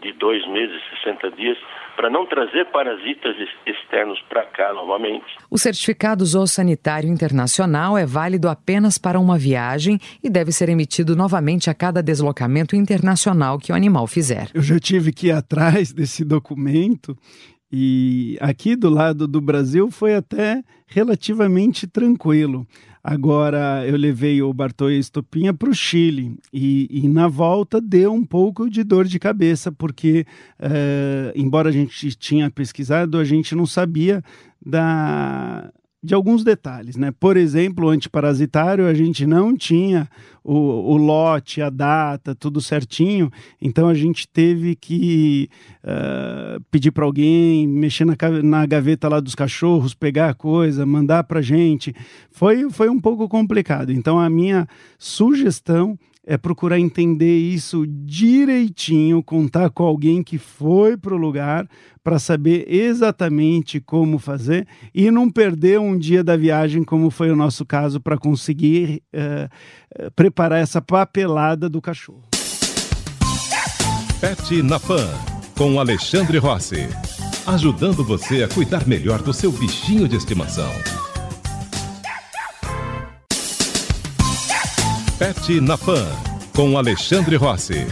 de 0.00 0.12
dois 0.14 0.46
meses, 0.48 0.80
60 1.02 1.30
dias, 1.32 1.56
para 1.96 2.08
não 2.08 2.26
trazer 2.26 2.64
parasitas 2.66 3.36
externos 3.66 4.18
para 4.28 4.44
cá 4.46 4.72
novamente. 4.72 5.26
O 5.50 5.58
certificado 5.58 6.24
zoossanitário 6.24 7.08
internacional 7.08 7.98
é 7.98 8.06
válido 8.06 8.48
apenas 8.48 8.96
para 8.96 9.20
uma 9.20 9.36
viagem 9.36 9.98
e 10.22 10.30
deve 10.30 10.52
ser 10.52 10.68
emitido 10.68 11.14
novamente 11.14 11.68
a 11.68 11.74
cada 11.74 12.02
deslocamento 12.02 12.74
internacional 12.74 13.58
que 13.58 13.72
o 13.72 13.74
animal 13.74 14.06
fizer. 14.06 14.48
Eu 14.54 14.62
já 14.62 14.78
tive 14.78 15.12
que 15.12 15.26
ir 15.28 15.32
atrás 15.32 15.92
desse 15.94 16.24
documento 16.24 17.16
e 17.72 18.36
aqui 18.40 18.74
do 18.74 18.90
lado 18.90 19.28
do 19.28 19.40
Brasil 19.40 19.90
foi 19.90 20.14
até 20.14 20.62
relativamente 20.88 21.86
tranquilo. 21.86 22.66
Agora 23.02 23.86
eu 23.86 23.96
levei 23.96 24.42
o 24.42 24.52
Bartô 24.52 24.90
Estopinha 24.90 25.54
para 25.54 25.70
o 25.70 25.74
Chile. 25.74 26.36
E, 26.52 26.86
e, 26.90 27.08
na 27.08 27.28
volta 27.28 27.80
deu 27.80 28.12
um 28.12 28.24
pouco 28.24 28.68
de 28.68 28.84
dor 28.84 29.06
de 29.06 29.18
cabeça, 29.18 29.72
porque, 29.72 30.26
uh, 30.58 31.32
embora 31.34 31.70
a 31.70 31.72
gente 31.72 32.14
tinha 32.14 32.50
pesquisado, 32.50 33.18
a 33.18 33.24
gente 33.24 33.54
não 33.54 33.64
sabia 33.64 34.22
da, 34.64 35.72
de 36.02 36.14
alguns 36.14 36.42
detalhes, 36.42 36.96
né? 36.96 37.12
Por 37.18 37.36
exemplo, 37.36 37.86
o 37.86 37.90
antiparasitário 37.90 38.86
a 38.86 38.94
gente 38.94 39.26
não 39.26 39.54
tinha 39.54 40.08
o, 40.42 40.54
o 40.54 40.96
lote, 40.96 41.60
a 41.60 41.68
data, 41.68 42.34
tudo 42.34 42.60
certinho, 42.60 43.30
então 43.60 43.86
a 43.86 43.94
gente 43.94 44.26
teve 44.26 44.74
que 44.74 45.50
uh, 45.84 46.60
pedir 46.70 46.90
para 46.90 47.04
alguém 47.04 47.68
mexer 47.68 48.06
na, 48.06 48.16
na 48.42 48.64
gaveta 48.64 49.08
lá 49.08 49.20
dos 49.20 49.34
cachorros, 49.34 49.92
pegar 49.92 50.30
a 50.30 50.34
coisa, 50.34 50.86
mandar 50.86 51.24
para 51.24 51.42
gente. 51.42 51.94
Foi, 52.30 52.70
foi 52.70 52.88
um 52.88 52.98
pouco 52.98 53.28
complicado. 53.28 53.92
Então 53.92 54.18
a 54.18 54.30
minha 54.30 54.66
sugestão 54.98 55.98
é 56.26 56.36
procurar 56.36 56.78
entender 56.78 57.38
isso 57.38 57.86
direitinho, 57.86 59.22
contar 59.22 59.70
com 59.70 59.84
alguém 59.84 60.22
que 60.22 60.38
foi 60.38 60.96
para 60.96 61.14
o 61.14 61.18
lugar 61.18 61.66
para 62.02 62.18
saber 62.18 62.64
exatamente 62.68 63.80
como 63.80 64.18
fazer 64.18 64.66
e 64.94 65.10
não 65.10 65.30
perder 65.30 65.80
um 65.80 65.96
dia 65.96 66.22
da 66.24 66.36
viagem, 66.36 66.82
como 66.82 67.10
foi 67.10 67.30
o 67.30 67.36
nosso 67.36 67.64
caso, 67.64 68.00
para 68.00 68.18
conseguir 68.18 69.02
uh, 69.14 70.10
preparar 70.14 70.60
essa 70.60 70.80
papelada 70.80 71.68
do 71.68 71.80
cachorro. 71.80 72.22
Pet 74.20 74.62
na 74.62 74.78
Pan, 74.78 75.08
com 75.56 75.80
Alexandre 75.80 76.38
Rossi. 76.38 76.88
Ajudando 77.46 78.04
você 78.04 78.42
a 78.42 78.48
cuidar 78.48 78.86
melhor 78.86 79.22
do 79.22 79.32
seu 79.32 79.50
bichinho 79.50 80.06
de 80.06 80.16
estimação. 80.16 80.70
Pet 85.20 85.60
na 85.60 85.76
Pan, 85.76 86.06
com 86.56 86.78
Alexandre 86.78 87.36
Rossi. 87.36 87.86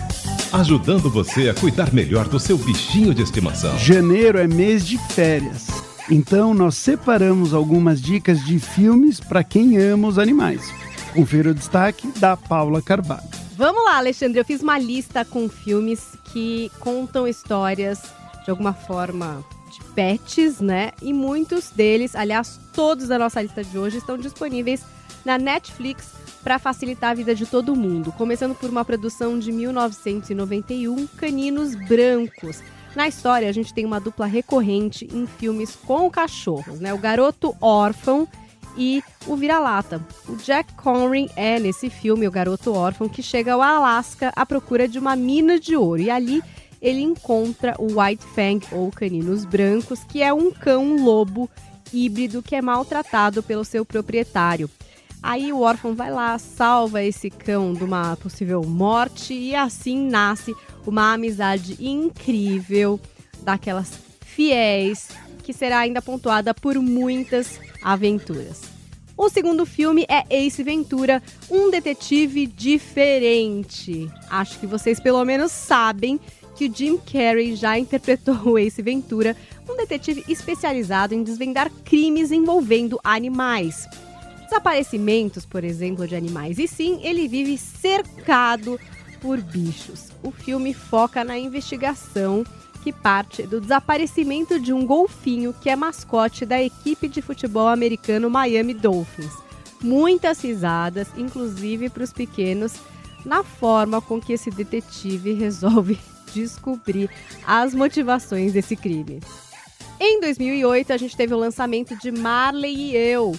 Ajudando 0.51 1.11
você 1.11 1.51
a 1.51 1.55
cuidar 1.55 1.93
melhor 1.93 2.27
do 2.27 2.41
seu 2.41 2.57
bichinho 2.57 3.13
de 3.13 3.21
estimação. 3.21 3.77
Janeiro 3.77 4.39
é 4.39 4.49
mês 4.49 4.87
de 4.87 4.97
férias. 4.97 5.67
Então 6.11 6.55
nós 6.55 6.75
separamos 6.75 7.53
algumas 7.53 8.01
dicas 8.01 8.43
de 8.47 8.59
filmes 8.59 9.21
para 9.21 9.45
quem 9.45 9.77
ama 9.77 10.09
os 10.09 10.19
animais. 10.19 10.73
Confira 11.13 11.51
o 11.51 11.55
destaque 11.55 12.11
da 12.19 12.35
Paula 12.35 12.81
Carvalho. 12.81 13.29
Vamos 13.59 13.85
lá, 13.85 13.99
Alexandre. 13.99 14.41
Eu 14.41 14.45
fiz 14.47 14.63
uma 14.63 14.79
lista 14.79 15.23
com 15.23 15.51
filmes 15.51 16.17
que 16.33 16.73
contam 16.81 17.29
histórias 17.29 18.01
de 18.43 18.51
alguma 18.51 18.73
forma 18.73 19.45
de 19.71 19.85
pets, 19.93 20.61
né? 20.61 20.93
E 21.03 21.13
muitos 21.13 21.69
deles, 21.69 22.17
aliás, 22.17 22.59
todos 22.73 23.07
da 23.07 23.19
nossa 23.19 23.43
lista 23.43 23.63
de 23.63 23.77
hoje 23.79 23.99
estão 23.99 24.17
disponíveis 24.17 24.81
na 25.25 25.39
Netflix 25.39 26.13
para 26.43 26.59
facilitar 26.59 27.11
a 27.11 27.15
vida 27.15 27.35
de 27.35 27.47
todo 27.47 27.77
mundo, 27.77 28.13
começando 28.13 28.55
por 28.55 28.71
uma 28.71 28.85
produção 28.85 29.39
de 29.39 29.53
1991, 29.53 31.07
Caninos 31.09 31.75
Brancos. 31.75 32.63
Na 32.95 33.07
história, 33.07 33.49
a 33.49 33.53
gente 33.53 33.75
tem 33.75 33.85
uma 33.85 34.01
dupla 34.01 34.27
recorrente 34.27 35.09
em 35.13 35.27
filmes 35.27 35.77
com 35.77 36.11
cachorros, 36.11 36.81
né? 36.81 36.95
O 36.95 36.99
garoto 36.99 37.55
órfão 37.61 38.27
e 38.77 39.03
o 39.27 39.37
vira-lata. 39.37 40.01
O 40.29 40.37
Jack 40.37 40.73
Connery 40.75 41.31
é, 41.37 41.59
nesse 41.59 41.91
filme, 41.91 42.27
o 42.27 42.31
garoto 42.31 42.73
órfão 42.73 43.09
que 43.09 43.23
chega 43.23 43.53
ao 43.53 43.63
Alasca 43.63 44.33
à 44.35 44.47
procura 44.47 44.89
de 44.89 44.99
uma 44.99 45.15
mina 45.17 45.59
de 45.59 45.77
ouro. 45.77 46.01
E 46.01 46.11
ali 46.11 46.43
ele 46.81 47.03
encontra 47.03 47.75
o 47.79 48.01
White 48.01 48.25
Fang, 48.35 48.65
ou 48.73 48.91
Caninos 48.91 49.45
Brancos, 49.45 50.05
que 50.05 50.23
é 50.23 50.33
um 50.33 50.51
cão-lobo 50.51 51.51
híbrido 51.93 52.43
que 52.43 52.55
é 52.55 52.63
maltratado 52.63 53.43
pelo 53.43 53.65
seu 53.65 53.85
proprietário. 53.85 54.71
Aí 55.23 55.53
o 55.53 55.61
órfão 55.61 55.95
vai 55.95 56.11
lá, 56.11 56.39
salva 56.39 57.03
esse 57.03 57.29
cão 57.29 57.73
de 57.73 57.83
uma 57.83 58.17
possível 58.17 58.63
morte 58.63 59.35
e 59.35 59.55
assim 59.55 60.09
nasce 60.09 60.55
uma 60.87 61.13
amizade 61.13 61.77
incrível 61.81 63.01
daquelas 63.43 63.99
fiéis 64.21 65.09
que 65.43 65.53
será 65.53 65.79
ainda 65.79 66.01
pontuada 66.01 66.55
por 66.55 66.77
muitas 66.77 67.61
aventuras. 67.83 68.63
O 69.17 69.29
segundo 69.29 69.67
filme 69.67 70.07
é 70.09 70.25
Ace 70.31 70.63
Ventura, 70.63 71.21
um 71.51 71.71
detetive 71.71 72.47
diferente. 72.47 74.09
Acho 74.31 74.61
que 74.61 74.67
vocês 74.67 75.01
pelo 75.01 75.25
menos 75.25 75.51
sabem 75.51 76.21
que 76.55 76.67
o 76.67 76.75
Jim 76.75 76.97
Carrey 76.99 77.57
já 77.57 77.77
interpretou 77.77 78.37
o 78.45 78.59
Ace 78.59 78.81
Ventura, 78.81 79.37
um 79.69 79.77
detetive 79.77 80.25
especializado 80.29 81.15
em 81.15 81.25
desvendar 81.25 81.69
crimes 81.85 82.31
envolvendo 82.31 83.01
animais 83.03 83.89
desaparecimentos, 84.49 85.45
por 85.45 85.63
exemplo, 85.63 86.07
de 86.07 86.17
animais. 86.17 86.59
E 86.59 86.67
sim, 86.67 87.01
ele 87.03 87.29
vive 87.29 87.57
cercado 87.57 88.79
por 89.21 89.41
bichos. 89.41 90.09
O 90.23 90.31
filme 90.31 90.73
foca 90.75 91.23
na 91.23 91.39
investigação 91.39 92.45
que 92.83 92.93
parte 92.93 93.43
do 93.43 93.61
desaparecimento 93.61 94.59
de 94.59 94.73
um 94.73 94.87
golfinho 94.87 95.53
que 95.53 95.69
é 95.69 95.77
mascote 95.77 96.47
da 96.47 96.63
equipe 96.63 97.09
de 97.09 97.21
futebol 97.21 97.69
americano 97.69 98.31
Miami 98.31 98.75
Dolphins. 98.75 99.33
Muitas 99.83 100.41
risadas, 100.41 101.09
inclusive 101.17 101.89
para 101.89 102.03
os 102.03 102.13
pequenos, 102.13 102.75
na 103.25 103.43
forma 103.43 104.01
com 104.01 104.21
que 104.21 104.33
esse 104.33 104.51
detetive 104.51 105.33
resolve 105.35 105.99
descobrir 106.33 107.11
as 107.47 107.75
motivações 107.75 108.53
desse 108.53 108.77
crime. 108.77 109.21
Em 110.01 110.21
2008, 110.21 110.93
a 110.93 110.97
gente 110.97 111.17
teve 111.17 111.35
o 111.35 111.39
lançamento 111.39 111.97
de 111.99 112.13
Marley 112.13 112.93
e 112.93 112.97
Eu, 112.97 113.35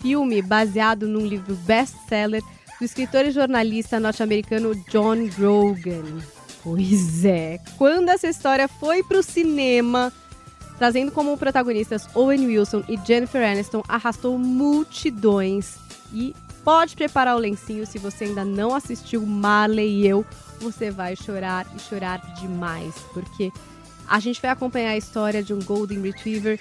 filme 0.00 0.42
baseado 0.42 1.06
num 1.06 1.26
livro 1.26 1.54
best-seller 1.56 2.42
do 2.78 2.84
escritor 2.84 3.24
e 3.24 3.30
jornalista 3.30 3.98
norte-americano 3.98 4.74
John 4.90 5.26
Grogan. 5.28 6.04
Pois 6.62 7.24
é, 7.24 7.58
quando 7.78 8.08
essa 8.08 8.26
história 8.26 8.66
foi 8.66 9.02
para 9.02 9.18
o 9.18 9.22
cinema, 9.22 10.12
trazendo 10.78 11.12
como 11.12 11.36
protagonistas 11.38 12.08
Owen 12.14 12.46
Wilson 12.46 12.82
e 12.88 12.98
Jennifer 13.06 13.42
Aniston, 13.42 13.82
arrastou 13.86 14.36
multidões 14.36 15.76
e 16.12 16.34
pode 16.64 16.96
preparar 16.96 17.36
o 17.36 17.38
lencinho 17.38 17.86
se 17.86 17.98
você 17.98 18.24
ainda 18.24 18.44
não 18.44 18.74
assistiu 18.74 19.24
Marley 19.24 20.00
e 20.02 20.06
eu, 20.08 20.26
você 20.60 20.90
vai 20.90 21.14
chorar 21.14 21.66
e 21.76 21.78
chorar 21.78 22.18
demais, 22.40 22.94
porque 23.14 23.52
a 24.08 24.18
gente 24.18 24.42
vai 24.42 24.50
acompanhar 24.50 24.90
a 24.90 24.96
história 24.96 25.42
de 25.42 25.54
um 25.54 25.60
Golden 25.60 26.00
Retriever 26.00 26.60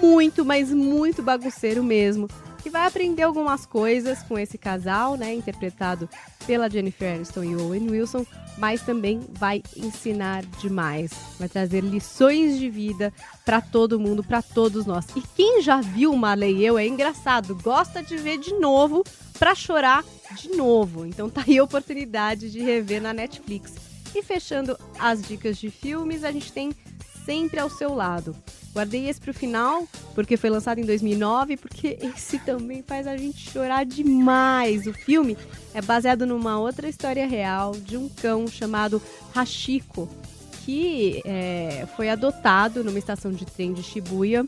muito, 0.00 0.44
mas 0.44 0.70
muito 0.70 1.22
bagunceiro 1.22 1.84
mesmo, 1.84 2.28
que 2.62 2.70
vai 2.70 2.86
aprender 2.86 3.22
algumas 3.22 3.66
coisas 3.66 4.22
com 4.22 4.38
esse 4.38 4.56
casal, 4.56 5.16
né, 5.16 5.34
interpretado 5.34 6.08
pela 6.46 6.70
Jennifer 6.70 7.14
Aniston 7.14 7.44
e 7.44 7.56
Owen 7.56 7.90
Wilson, 7.90 8.24
mas 8.56 8.82
também 8.82 9.20
vai 9.32 9.62
ensinar 9.76 10.44
demais, 10.60 11.12
vai 11.38 11.48
trazer 11.48 11.82
lições 11.82 12.58
de 12.58 12.70
vida 12.70 13.12
para 13.44 13.60
todo 13.60 13.98
mundo, 13.98 14.22
para 14.22 14.42
todos 14.42 14.86
nós. 14.86 15.06
E 15.16 15.22
quem 15.34 15.60
já 15.62 15.80
viu 15.80 16.14
Marley 16.14 16.56
e 16.56 16.64
eu 16.64 16.78
é 16.78 16.86
engraçado, 16.86 17.56
gosta 17.56 18.02
de 18.02 18.16
ver 18.16 18.38
de 18.38 18.54
novo 18.54 19.02
para 19.38 19.54
chorar 19.54 20.04
de 20.36 20.50
novo. 20.50 21.04
Então 21.04 21.28
tá 21.28 21.44
aí 21.46 21.58
a 21.58 21.64
oportunidade 21.64 22.50
de 22.50 22.60
rever 22.60 23.02
na 23.02 23.12
Netflix. 23.12 23.74
E 24.14 24.22
fechando 24.22 24.78
as 24.98 25.22
dicas 25.22 25.56
de 25.56 25.70
filmes, 25.70 26.22
a 26.22 26.30
gente 26.30 26.52
tem 26.52 26.72
sempre 27.24 27.60
ao 27.60 27.70
seu 27.70 27.94
lado. 27.94 28.34
Guardei 28.74 29.08
esse 29.08 29.20
pro 29.20 29.34
final, 29.34 29.86
porque 30.14 30.36
foi 30.36 30.48
lançado 30.48 30.78
em 30.78 30.84
2009, 30.84 31.58
porque 31.58 31.98
esse 32.00 32.38
também 32.38 32.82
faz 32.82 33.06
a 33.06 33.16
gente 33.16 33.50
chorar 33.50 33.84
demais. 33.84 34.86
O 34.86 34.92
filme 34.94 35.36
é 35.74 35.82
baseado 35.82 36.26
numa 36.26 36.58
outra 36.58 36.88
história 36.88 37.26
real 37.26 37.72
de 37.72 37.96
um 37.96 38.08
cão 38.08 38.46
chamado 38.46 39.00
Hashiko, 39.34 40.08
que 40.64 41.20
é, 41.24 41.86
foi 41.96 42.08
adotado 42.08 42.82
numa 42.82 42.98
estação 42.98 43.30
de 43.30 43.44
trem 43.44 43.74
de 43.74 43.82
Shibuya, 43.82 44.46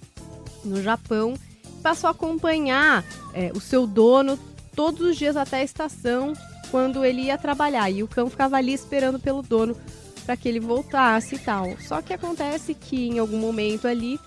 no 0.64 0.82
Japão, 0.82 1.34
passou 1.82 2.08
a 2.08 2.12
acompanhar 2.12 3.04
é, 3.34 3.52
o 3.54 3.60
seu 3.60 3.86
dono 3.86 4.38
todos 4.74 5.02
os 5.02 5.16
dias 5.16 5.36
até 5.36 5.58
a 5.58 5.64
estação 5.64 6.32
quando 6.70 7.04
ele 7.04 7.22
ia 7.22 7.36
trabalhar. 7.36 7.90
E 7.90 8.02
o 8.02 8.08
cão 8.08 8.30
ficava 8.30 8.56
ali 8.56 8.72
esperando 8.72 9.18
pelo 9.18 9.42
dono 9.42 9.76
para 10.24 10.36
que 10.36 10.48
ele 10.48 10.60
voltasse 10.60 11.36
e 11.36 11.38
tal. 11.38 11.76
Só 11.80 12.00
que 12.02 12.12
acontece 12.12 12.74
que 12.74 13.08
em 13.08 13.18
algum 13.18 13.38
momento 13.38 13.86
ali 13.86 14.18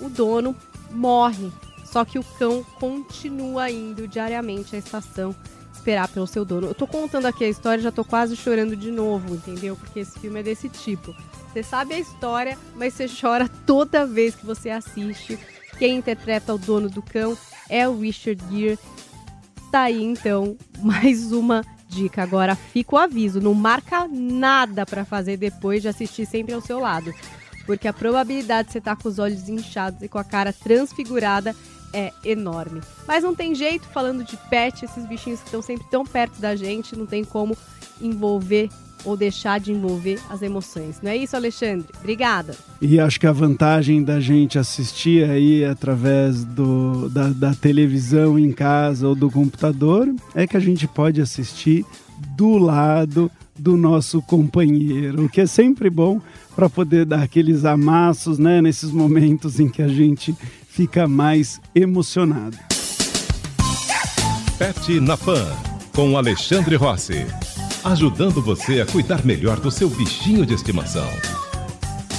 o 0.00 0.08
dono 0.08 0.56
morre. 0.90 1.50
Só 1.84 2.04
que 2.04 2.18
o 2.18 2.24
cão 2.24 2.64
continua 2.80 3.70
indo 3.70 4.08
diariamente 4.08 4.74
à 4.74 4.78
estação 4.78 5.34
esperar 5.82 6.08
pelo 6.08 6.26
seu 6.26 6.44
dono. 6.44 6.68
Eu 6.68 6.74
tô 6.74 6.86
contando 6.86 7.26
aqui 7.26 7.44
a 7.44 7.48
história, 7.48 7.82
já 7.82 7.90
tô 7.90 8.04
quase 8.04 8.36
chorando 8.36 8.76
de 8.76 8.90
novo, 8.90 9.34
entendeu? 9.34 9.76
Porque 9.76 10.00
esse 10.00 10.18
filme 10.18 10.40
é 10.40 10.42
desse 10.42 10.68
tipo. 10.68 11.14
Você 11.52 11.62
sabe 11.62 11.94
a 11.94 11.98
história, 11.98 12.56
mas 12.76 12.94
você 12.94 13.06
chora 13.08 13.50
toda 13.66 14.06
vez 14.06 14.34
que 14.34 14.46
você 14.46 14.70
assiste. 14.70 15.38
Quem 15.78 15.96
interpreta 15.96 16.54
o 16.54 16.58
dono 16.58 16.88
do 16.88 17.02
cão 17.02 17.36
é 17.68 17.86
o 17.88 17.98
Richard 17.98 18.42
Gere. 18.50 18.78
Tá 19.70 19.82
aí 19.82 20.02
então 20.02 20.56
mais 20.80 21.32
uma 21.32 21.62
dica. 21.92 22.22
Agora 22.22 22.56
fica 22.56 22.96
o 22.96 22.98
aviso, 22.98 23.40
não 23.40 23.54
marca 23.54 24.08
nada 24.08 24.84
para 24.86 25.04
fazer 25.04 25.36
depois 25.36 25.82
de 25.82 25.88
assistir 25.88 26.26
sempre 26.26 26.54
ao 26.54 26.60
seu 26.60 26.80
lado, 26.80 27.14
porque 27.66 27.86
a 27.86 27.92
probabilidade 27.92 28.68
de 28.68 28.72
você 28.72 28.78
estar 28.78 28.96
tá 28.96 29.02
com 29.02 29.08
os 29.08 29.18
olhos 29.18 29.48
inchados 29.48 30.02
e 30.02 30.08
com 30.08 30.18
a 30.18 30.24
cara 30.24 30.52
transfigurada 30.52 31.54
é 31.92 32.12
enorme. 32.24 32.80
Mas 33.06 33.22
não 33.22 33.34
tem 33.34 33.54
jeito, 33.54 33.86
falando 33.88 34.24
de 34.24 34.36
pet, 34.48 34.84
esses 34.84 35.06
bichinhos 35.06 35.40
que 35.40 35.46
estão 35.46 35.62
sempre 35.62 35.86
tão 35.90 36.04
perto 36.04 36.40
da 36.40 36.56
gente, 36.56 36.96
não 36.96 37.06
tem 37.06 37.24
como 37.24 37.56
envolver 38.00 38.68
ou 39.04 39.16
deixar 39.16 39.58
de 39.58 39.72
envolver 39.72 40.20
as 40.30 40.42
emoções. 40.42 41.00
Não 41.02 41.10
é 41.10 41.16
isso, 41.16 41.34
Alexandre? 41.34 41.88
Obrigada. 41.98 42.54
E 42.80 43.00
acho 43.00 43.18
que 43.18 43.26
a 43.26 43.32
vantagem 43.32 44.02
da 44.02 44.20
gente 44.20 44.58
assistir 44.58 45.28
aí 45.28 45.64
através 45.64 46.44
do, 46.44 47.08
da, 47.08 47.28
da 47.28 47.54
televisão 47.54 48.38
em 48.38 48.52
casa 48.52 49.08
ou 49.08 49.14
do 49.14 49.30
computador 49.30 50.08
é 50.34 50.46
que 50.46 50.56
a 50.56 50.60
gente 50.60 50.86
pode 50.86 51.20
assistir 51.20 51.84
do 52.36 52.58
lado 52.58 53.30
do 53.58 53.76
nosso 53.76 54.22
companheiro, 54.22 55.24
o 55.24 55.28
que 55.28 55.40
é 55.40 55.46
sempre 55.46 55.90
bom 55.90 56.20
para 56.54 56.68
poder 56.68 57.04
dar 57.04 57.22
aqueles 57.22 57.64
amassos, 57.64 58.38
né, 58.38 58.60
nesses 58.60 58.90
momentos 58.90 59.60
em 59.60 59.68
que 59.68 59.82
a 59.82 59.88
gente 59.88 60.34
fica 60.72 61.06
mais 61.06 61.60
emocionado. 61.74 62.56
Pet 64.58 65.00
na 65.00 65.16
Pan, 65.16 65.46
com 65.92 66.16
Alexandre 66.16 66.76
Rossi 66.76 67.26
ajudando 67.84 68.40
você 68.40 68.80
a 68.80 68.86
cuidar 68.86 69.24
melhor 69.24 69.58
do 69.58 69.70
seu 69.70 69.88
bichinho 69.88 70.46
de 70.46 70.54
estimação. 70.54 71.08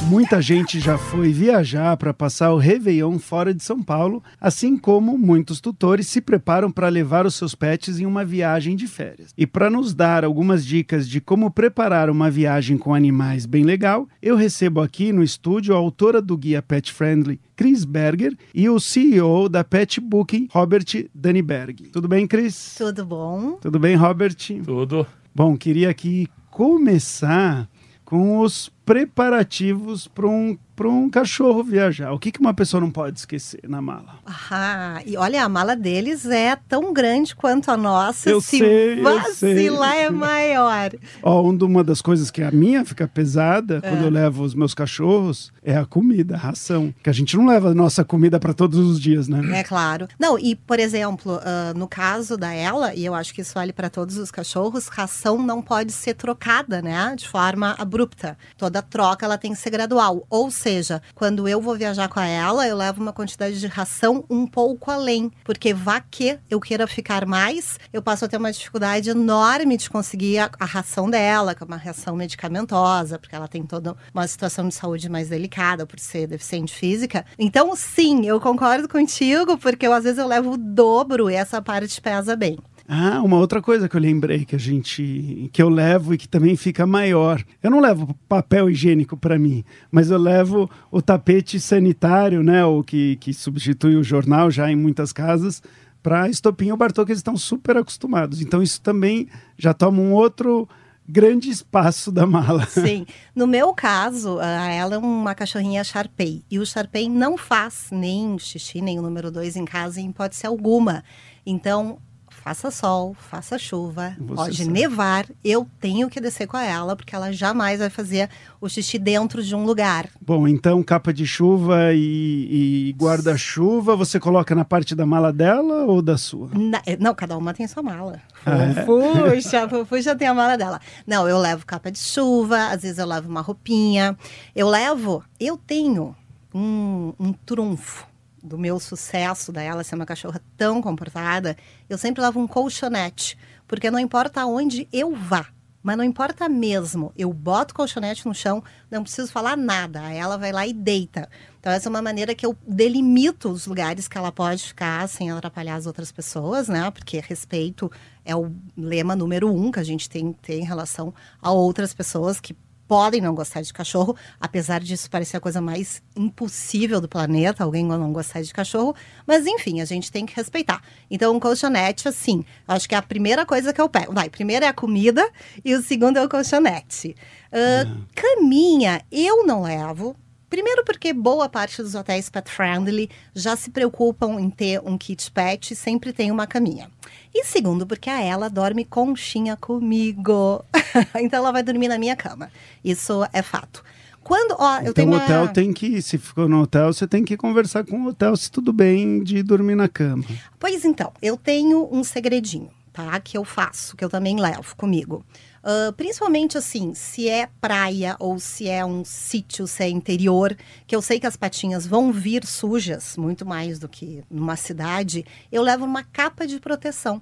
Muita 0.09 0.41
gente 0.41 0.79
já 0.79 0.97
foi 0.97 1.31
viajar 1.31 1.95
para 1.95 2.13
passar 2.13 2.51
o 2.51 2.57
Réveillon 2.57 3.17
fora 3.17 3.53
de 3.53 3.63
São 3.63 3.81
Paulo, 3.81 4.21
assim 4.39 4.77
como 4.77 5.17
muitos 5.17 5.61
tutores 5.61 6.07
se 6.07 6.19
preparam 6.19 6.69
para 6.69 6.89
levar 6.89 7.25
os 7.25 7.35
seus 7.35 7.55
pets 7.55 7.99
em 7.99 8.05
uma 8.05 8.25
viagem 8.25 8.75
de 8.75 8.85
férias. 8.85 9.33
E 9.37 9.47
para 9.47 9.69
nos 9.69 9.93
dar 9.93 10.25
algumas 10.25 10.65
dicas 10.65 11.07
de 11.07 11.21
como 11.21 11.49
preparar 11.49 12.09
uma 12.09 12.29
viagem 12.29 12.77
com 12.77 12.93
animais 12.93 13.45
bem 13.45 13.63
legal, 13.63 14.07
eu 14.21 14.35
recebo 14.35 14.81
aqui 14.81 15.13
no 15.13 15.23
estúdio 15.23 15.73
a 15.73 15.77
autora 15.77 16.21
do 16.21 16.37
guia 16.37 16.61
Pet 16.61 16.91
Friendly, 16.91 17.39
Chris 17.55 17.85
Berger, 17.85 18.37
e 18.53 18.69
o 18.69 18.79
CEO 18.79 19.47
da 19.47 19.63
Pet 19.63 20.01
Booking, 20.01 20.49
Robert 20.51 21.07
Daniberg. 21.13 21.89
Tudo 21.89 22.07
bem, 22.07 22.27
Chris? 22.27 22.75
Tudo 22.77 23.05
bom. 23.05 23.53
Tudo 23.61 23.79
bem, 23.79 23.95
Robert? 23.95 24.35
Tudo. 24.65 25.07
Bom, 25.33 25.55
queria 25.55 25.89
aqui 25.89 26.27
começar 26.51 27.67
com 28.13 28.39
os 28.39 28.69
preparativos 28.85 30.07
para 30.07 30.27
um 30.27 30.57
para 30.75 30.89
um 30.89 31.09
cachorro 31.09 31.63
viajar. 31.63 32.11
O 32.13 32.19
que, 32.19 32.31
que 32.31 32.39
uma 32.39 32.53
pessoa 32.53 32.81
não 32.81 32.89
pode 32.89 33.19
esquecer 33.19 33.61
na 33.67 33.81
mala? 33.81 34.15
Ah, 34.25 35.01
e 35.05 35.15
olha, 35.15 35.43
a 35.43 35.49
mala 35.49 35.75
deles 35.75 36.25
é 36.25 36.55
tão 36.67 36.91
grande 36.91 37.35
quanto 37.35 37.69
a 37.69 37.77
nossa. 37.77 38.29
Eu 38.29 38.41
Se 38.41 38.57
sei, 38.59 39.01
vacilar 39.01 39.95
é 39.95 40.09
maior. 40.09 40.91
Ó, 41.21 41.41
uma 41.43 41.83
das 41.83 42.01
coisas 42.01 42.31
que 42.31 42.41
a 42.41 42.51
minha 42.51 42.83
fica 42.83 43.07
pesada 43.07 43.79
é. 43.83 43.89
quando 43.89 44.03
eu 44.03 44.09
levo 44.09 44.43
os 44.43 44.55
meus 44.55 44.73
cachorros 44.73 45.51
é 45.61 45.77
a 45.77 45.85
comida, 45.85 46.35
a 46.35 46.39
ração. 46.39 46.93
Que 47.03 47.09
a 47.09 47.13
gente 47.13 47.37
não 47.37 47.45
leva 47.45 47.69
a 47.69 47.75
nossa 47.75 48.03
comida 48.03 48.39
para 48.39 48.53
todos 48.53 48.79
os 48.79 48.99
dias, 48.99 49.27
né? 49.27 49.59
É 49.59 49.63
claro. 49.63 50.07
Não, 50.19 50.39
e 50.39 50.55
por 50.55 50.79
exemplo, 50.79 51.35
uh, 51.35 51.77
no 51.77 51.87
caso 51.87 52.35
da 52.35 52.51
ela, 52.51 52.95
e 52.95 53.05
eu 53.05 53.13
acho 53.13 53.33
que 53.33 53.41
isso 53.41 53.53
vale 53.53 53.71
para 53.71 53.89
todos 53.89 54.17
os 54.17 54.31
cachorros, 54.31 54.87
ração 54.87 55.37
não 55.41 55.61
pode 55.61 55.91
ser 55.91 56.15
trocada, 56.15 56.81
né? 56.81 57.15
De 57.15 57.27
forma 57.27 57.75
abrupta. 57.77 58.37
Toda 58.57 58.72
troca 58.81 59.25
ela 59.25 59.37
tem 59.37 59.53
que 59.53 59.59
ser 59.59 59.69
gradual. 59.69 60.25
Ou 60.29 60.49
seja, 60.49 61.01
quando 61.15 61.47
eu 61.47 61.61
vou 61.61 61.75
viajar 61.75 62.07
com 62.07 62.19
ela, 62.19 62.67
eu 62.67 62.75
levo 62.75 63.01
uma 63.01 63.13
quantidade 63.13 63.59
de 63.59 63.67
ração 63.67 64.25
um 64.29 64.45
pouco 64.47 64.91
além, 64.91 65.31
porque 65.43 65.73
vá 65.73 65.99
que 65.99 66.37
eu 66.49 66.59
queira 66.59 66.87
ficar 66.87 67.25
mais, 67.25 67.79
eu 67.91 68.01
passo 68.01 68.25
a 68.25 68.27
ter 68.27 68.37
uma 68.37 68.51
dificuldade 68.51 69.09
enorme 69.09 69.77
de 69.77 69.89
conseguir 69.89 70.39
a, 70.39 70.49
a 70.59 70.65
ração 70.65 71.09
dela, 71.09 71.53
que 71.55 71.63
é 71.63 71.65
uma 71.65 71.77
ração 71.77 72.15
medicamentosa, 72.15 73.19
porque 73.19 73.35
ela 73.35 73.47
tem 73.47 73.63
toda 73.63 73.95
uma 74.13 74.27
situação 74.27 74.67
de 74.67 74.73
saúde 74.73 75.09
mais 75.09 75.29
delicada 75.29 75.85
por 75.85 75.99
ser 75.99 76.27
deficiente 76.27 76.73
física. 76.73 77.25
Então, 77.37 77.75
sim, 77.75 78.25
eu 78.25 78.39
concordo 78.39 78.87
contigo, 78.87 79.57
porque 79.57 79.87
eu, 79.87 79.93
às 79.93 80.03
vezes 80.03 80.19
eu 80.19 80.27
levo 80.27 80.51
o 80.51 80.57
dobro 80.57 81.29
e 81.29 81.35
essa 81.35 81.61
parte 81.61 82.01
pesa 82.01 82.35
bem. 82.35 82.57
Ah, 82.95 83.23
uma 83.23 83.39
outra 83.39 83.59
coisa 83.59 83.89
que 83.89 83.95
eu 83.95 83.99
lembrei 83.99 84.45
que 84.45 84.55
a 84.55 84.59
gente 84.59 85.49
que 85.51 85.59
eu 85.59 85.67
levo 85.67 86.13
e 86.13 86.17
que 86.17 86.27
também 86.27 86.55
fica 86.55 86.85
maior. 86.85 87.43
Eu 87.63 87.71
não 87.71 87.79
levo 87.79 88.15
papel 88.29 88.69
higiênico 88.69 89.17
para 89.17 89.39
mim, 89.39 89.63
mas 89.89 90.11
eu 90.11 90.17
levo 90.19 90.69
o 90.91 91.01
tapete 91.01 91.59
sanitário, 91.59 92.43
né, 92.43 92.63
o 92.63 92.83
que, 92.83 93.15
que 93.15 93.33
substitui 93.33 93.95
o 93.95 94.03
jornal 94.03 94.51
já 94.51 94.71
em 94.71 94.75
muitas 94.75 95.11
casas 95.11 95.59
para 96.03 96.29
estopim 96.29 96.69
ou 96.69 96.77
bartô 96.77 97.03
que 97.03 97.11
eles 97.11 97.17
estão 97.17 97.35
super 97.35 97.77
acostumados. 97.77 98.41
Então 98.41 98.61
isso 98.61 98.79
também 98.79 99.27
já 99.57 99.73
toma 99.73 99.99
um 99.99 100.13
outro 100.13 100.69
grande 101.09 101.49
espaço 101.49 102.11
da 102.11 102.27
mala. 102.27 102.63
Sim. 102.69 103.07
No 103.35 103.47
meu 103.47 103.73
caso, 103.73 104.39
ela 104.39 104.93
é 104.93 104.97
uma 104.99 105.33
cachorrinha 105.33 105.83
Sharpei. 105.83 106.43
E 106.49 106.59
o 106.59 106.65
Sharpei 106.65 107.09
não 107.09 107.39
faz 107.39 107.87
nem 107.91 108.37
xixi, 108.37 108.81
nem 108.81 108.99
o 108.99 109.01
número 109.01 109.31
dois 109.31 109.55
em 109.55 109.65
casa 109.65 109.99
em 109.99 110.11
hipótese 110.11 110.45
alguma. 110.45 111.03
Então, 111.43 111.97
faça 112.43 112.69
sol, 112.69 113.15
faça 113.17 113.57
chuva, 113.57 114.15
Você 114.19 114.35
pode 114.35 114.57
sabe. 114.57 114.69
nevar, 114.69 115.25
eu 115.43 115.65
tenho 115.79 116.09
que 116.09 116.19
descer 116.19 116.45
com 116.45 116.57
ela, 116.57 116.93
porque 116.93 117.15
ela 117.15 117.31
jamais 117.31 117.79
vai 117.79 117.89
fazer 117.89 118.29
o 118.59 118.67
xixi 118.67 118.99
dentro 118.99 119.41
de 119.41 119.55
um 119.55 119.63
lugar. 119.65 120.09
Bom, 120.19 120.45
então 120.47 120.83
capa 120.83 121.13
de 121.13 121.25
chuva 121.25 121.93
e, 121.93 122.89
e 122.89 122.95
guarda-chuva 122.97 123.95
você 123.95 124.19
coloca 124.19 124.53
na 124.53 124.65
parte 124.65 124.93
da 124.93 125.05
mala 125.05 125.31
dela 125.31 125.85
ou 125.85 126.01
da 126.01 126.17
sua? 126.17 126.49
Na- 126.53 126.81
eh, 126.85 126.97
não, 126.99 127.15
cada 127.15 127.37
uma 127.37 127.53
tem 127.53 127.65
sua 127.65 127.81
mala. 127.81 128.19
Ah, 128.45 128.57
é? 128.81 128.83
Puxa, 128.83 129.67
Puxa 129.87 130.13
tem 130.13 130.27
a 130.27 130.33
mala 130.33 130.57
dela. 130.57 130.81
Não, 131.07 131.27
eu 131.29 131.37
levo 131.39 131.65
capa 131.65 131.89
de 131.89 131.99
chuva, 131.99 132.67
às 132.71 132.81
vezes 132.81 132.97
eu 132.97 133.05
levo 133.07 133.29
uma 133.29 133.39
roupinha. 133.41 134.17
Eu 134.53 134.67
levo, 134.67 135.23
eu 135.39 135.55
tenho 135.57 136.13
um, 136.53 137.13
um 137.17 137.31
trunfo 137.31 138.05
do 138.43 138.57
meu 138.57 138.79
sucesso 138.79 139.51
da 139.51 139.61
ela 139.61 139.83
ser 139.83 139.95
uma 139.95 140.05
cachorra 140.05 140.41
tão 140.57 140.81
comportada. 140.81 141.55
Eu 141.89 141.97
sempre 141.97 142.21
levo 142.21 142.39
um 142.39 142.47
colchonete, 142.47 143.37
porque 143.67 143.89
não 143.89 143.97
importa 143.97 144.41
aonde 144.41 144.87
eu 144.91 145.15
vá. 145.15 145.47
Mas 145.83 145.97
não 145.97 146.03
importa 146.03 146.47
mesmo, 146.47 147.11
eu 147.13 147.33
boto 147.33 147.73
o 147.73 147.75
colchonete 147.75 148.25
no 148.25 148.33
chão, 148.33 148.63
não 148.89 149.03
preciso 149.03 149.29
falar 149.29 149.57
nada, 149.57 149.99
ela 150.13 150.37
vai 150.37 150.53
lá 150.53 150.65
e 150.65 150.71
deita. 150.71 151.29
Então, 151.59 151.73
essa 151.73 151.89
é 151.89 151.91
uma 151.91 152.01
maneira 152.01 152.33
que 152.33 152.45
eu 152.45 152.55
delimito 152.65 153.49
os 153.49 153.67
lugares 153.67 154.07
que 154.07 154.17
ela 154.17 154.31
pode 154.31 154.63
ficar 154.63 155.07
sem 155.09 155.29
atrapalhar 155.29 155.75
as 155.75 155.85
outras 155.85 156.09
pessoas, 156.09 156.69
né? 156.69 156.89
Porque 156.89 157.19
respeito 157.19 157.91
é 158.23 158.33
o 158.33 158.49
lema 158.77 159.13
número 159.13 159.53
um 159.53 159.71
que 159.71 159.79
a 159.79 159.83
gente 159.83 160.09
tem, 160.09 160.31
tem 160.31 160.61
em 160.61 160.65
relação 160.65 161.13
a 161.41 161.51
outras 161.51 161.93
pessoas 161.93 162.39
que 162.39 162.55
podem 162.93 163.19
não 163.19 163.33
gostar 163.33 163.63
de 163.63 163.73
cachorro, 163.73 164.15
apesar 164.39 164.79
disso 164.79 165.09
parecer 165.09 165.35
a 165.35 165.39
coisa 165.39 165.59
mais 165.59 165.99
impossível 166.15 167.01
do 167.01 167.07
planeta, 167.07 167.63
alguém 167.63 167.83
não 167.83 168.13
gostar 168.13 168.43
de 168.43 168.53
cachorro, 168.53 168.93
mas 169.25 169.47
enfim, 169.47 169.81
a 169.81 169.85
gente 169.85 170.11
tem 170.11 170.27
que 170.27 170.35
respeitar. 170.35 170.79
Então, 171.09 171.35
um 171.35 171.39
colchonete, 171.39 172.07
assim, 172.07 172.45
acho 172.67 172.87
que 172.87 172.93
é 172.93 172.97
a 172.99 173.01
primeira 173.01 173.47
coisa 173.47 173.73
que 173.73 173.81
eu 173.81 173.89
pego. 173.89 174.13
Vai, 174.13 174.29
primeiro 174.29 174.63
é 174.63 174.67
a 174.67 174.73
comida 174.73 175.27
e 175.65 175.73
o 175.73 175.81
segundo 175.81 176.17
é 176.17 176.23
o 176.23 176.29
colchonete. 176.29 177.15
Ah, 177.51 177.97
Caminha, 178.13 179.01
eu 179.11 179.43
não 179.43 179.63
levo, 179.63 180.15
Primeiro 180.53 180.85
porque 180.85 181.11
boa 181.13 181.49
parte 181.49 181.81
dos 181.81 181.95
hotéis 181.95 182.29
pet 182.29 182.47
friendly 182.47 183.09
já 183.33 183.55
se 183.55 183.71
preocupam 183.71 184.39
em 184.39 184.51
ter 184.51 184.79
um 184.85 184.99
kit 184.99 185.31
pet 185.31 185.73
e 185.73 185.75
sempre 185.75 186.13
tem 186.13 186.29
uma 186.29 186.45
caminha. 186.45 186.91
E 187.33 187.43
segundo 187.43 187.87
porque 187.87 188.07
a 188.07 188.21
ela 188.21 188.51
dorme 188.51 188.85
conchinha 188.85 189.57
comigo. 189.57 190.63
então 191.19 191.39
ela 191.39 191.51
vai 191.51 191.63
dormir 191.63 191.87
na 191.87 191.97
minha 191.97 192.15
cama. 192.15 192.51
Isso 192.85 193.27
é 193.33 193.41
fato. 193.41 193.83
Quando, 194.21 194.55
ó, 194.59 194.75
eu 194.75 194.81
então 194.81 194.93
tenho 194.93 195.09
o 195.09 195.13
uma... 195.13 195.23
hotel 195.23 195.47
tem 195.47 195.73
que, 195.73 195.99
se 196.03 196.19
ficou 196.19 196.47
no 196.47 196.61
hotel, 196.61 196.93
você 196.93 197.07
tem 197.07 197.25
que 197.25 197.35
conversar 197.35 197.83
com 197.83 198.03
o 198.03 198.09
hotel 198.09 198.37
se 198.37 198.51
tudo 198.51 198.71
bem 198.71 199.23
de 199.23 199.41
dormir 199.41 199.73
na 199.73 199.87
cama. 199.87 200.23
Pois 200.59 200.85
então, 200.85 201.11
eu 201.19 201.35
tenho 201.35 201.89
um 201.91 202.03
segredinho, 202.03 202.69
tá? 202.93 203.19
Que 203.19 203.39
eu 203.39 203.43
faço, 203.43 203.97
que 203.97 204.05
eu 204.05 204.09
também 204.09 204.39
levo 204.39 204.75
comigo. 204.75 205.25
Ah, 205.63 205.93
principalmente 205.95 206.57
assim, 206.57 206.93
se 206.93 207.29
é 207.29 207.47
praia 207.61 208.17
ou 208.19 208.37
se 208.37 208.67
é 208.67 208.85
um 208.85 209.05
sítio, 209.05 209.65
se 209.65 209.83
é 209.83 209.89
interior, 209.89 210.55
que 210.85 210.95
eu 210.95 211.01
sei 211.01 211.19
que 211.19 211.27
as 211.27 211.37
patinhas 211.37 211.87
vão 211.87 212.11
vir 212.11 212.45
sujas, 212.45 213.15
muito 213.15 213.45
mais 213.45 213.79
do 213.79 213.87
que 213.87 214.23
numa 214.29 214.57
cidade, 214.57 215.25
eu 215.49 215.63
levo 215.63 215.85
uma 215.85 216.03
capa 216.03 216.45
de 216.45 216.59
proteção. 216.59 217.21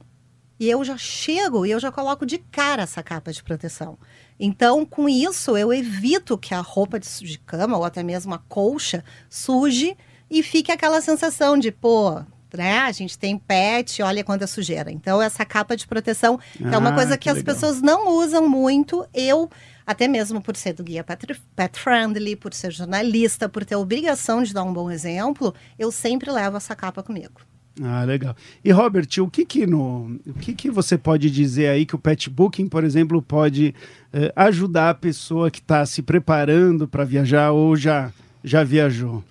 E 0.60 0.70
eu 0.70 0.84
já 0.84 0.98
chego 0.98 1.66
e 1.66 1.72
eu 1.72 1.80
já 1.80 1.92
coloco 1.92 2.26
de 2.26 2.38
cara 2.38 2.84
essa 2.84 3.02
capa 3.02 3.32
de 3.32 3.44
proteção. 3.44 3.98
Então, 4.40 4.86
com 4.86 5.10
isso, 5.10 5.58
eu 5.58 5.74
evito 5.74 6.38
que 6.38 6.54
a 6.54 6.62
roupa 6.62 7.00
de, 7.00 7.08
de 7.20 7.40
cama 7.40 7.78
ou 7.78 7.84
até 7.84 8.04
mesmo 8.04 8.34
a 8.34 8.38
colcha 8.38 9.04
suje 9.30 9.96
e 10.30 10.44
fique 10.44 10.72
aquela 10.72 11.02
sensação 11.02 11.58
de, 11.58 11.72
pô, 11.72 12.24
né? 12.58 12.80
A 12.80 12.92
gente 12.92 13.18
tem 13.18 13.38
pet, 13.38 14.02
olha 14.02 14.24
quanta 14.24 14.48
sujeira. 14.48 14.92
Então, 14.92 15.22
essa 15.22 15.46
capa 15.46 15.76
de 15.76 15.88
proteção 15.88 16.40
que 16.58 16.64
é 16.64 16.78
uma 16.78 16.90
Ah, 16.90 16.94
coisa 16.96 17.18
que 17.18 17.24
que, 17.24 17.30
as 17.30 17.38
legal. 17.38 17.54
pessoas 17.56 17.82
não 17.82 18.10
usam 18.18 18.48
muito. 18.48 19.06
Eu, 19.14 19.50
até 19.86 20.08
mesmo 20.08 20.42
por 20.42 20.56
ser 20.56 20.74
do 20.74 20.84
guia 20.84 21.04
pet, 21.04 21.26
pet 21.56 21.80
friendly, 21.80 22.36
por 22.36 22.54
ser 22.54 22.72
jornalista, 22.72 23.48
por 23.50 23.64
ter 23.66 23.76
a 23.76 23.80
obrigação 23.80 24.44
de 24.44 24.54
dar 24.54 24.64
um 24.64 24.74
bom 24.74 24.90
exemplo, 24.92 25.54
eu 25.78 25.92
sempre 25.92 26.32
levo 26.32 26.58
essa 26.58 26.76
capa 26.76 27.02
comigo. 27.04 27.42
Ah, 27.82 28.04
legal. 28.04 28.36
E 28.66 28.70
Robert, 28.72 29.08
o 29.20 29.30
que 29.30 29.46
que 29.46 29.66
no, 29.66 30.20
o 30.28 30.34
que 30.34 30.54
que 30.54 30.70
você 30.70 30.98
pode 30.98 31.32
dizer 31.32 31.68
aí 31.70 31.86
que 31.86 31.96
o 31.96 32.00
pet 32.00 32.30
booking, 32.30 32.68
por 32.68 32.84
exemplo, 32.84 33.22
pode 33.22 33.74
eh, 34.12 34.32
ajudar 34.36 34.90
a 34.90 34.94
pessoa 34.94 35.50
que 35.50 35.60
está 35.60 35.86
se 35.86 36.02
preparando 36.02 36.86
para 36.86 37.06
viajar 37.06 37.52
ou 37.52 37.76
já 37.78 38.12
já 38.44 38.62
viajou? 38.64 39.24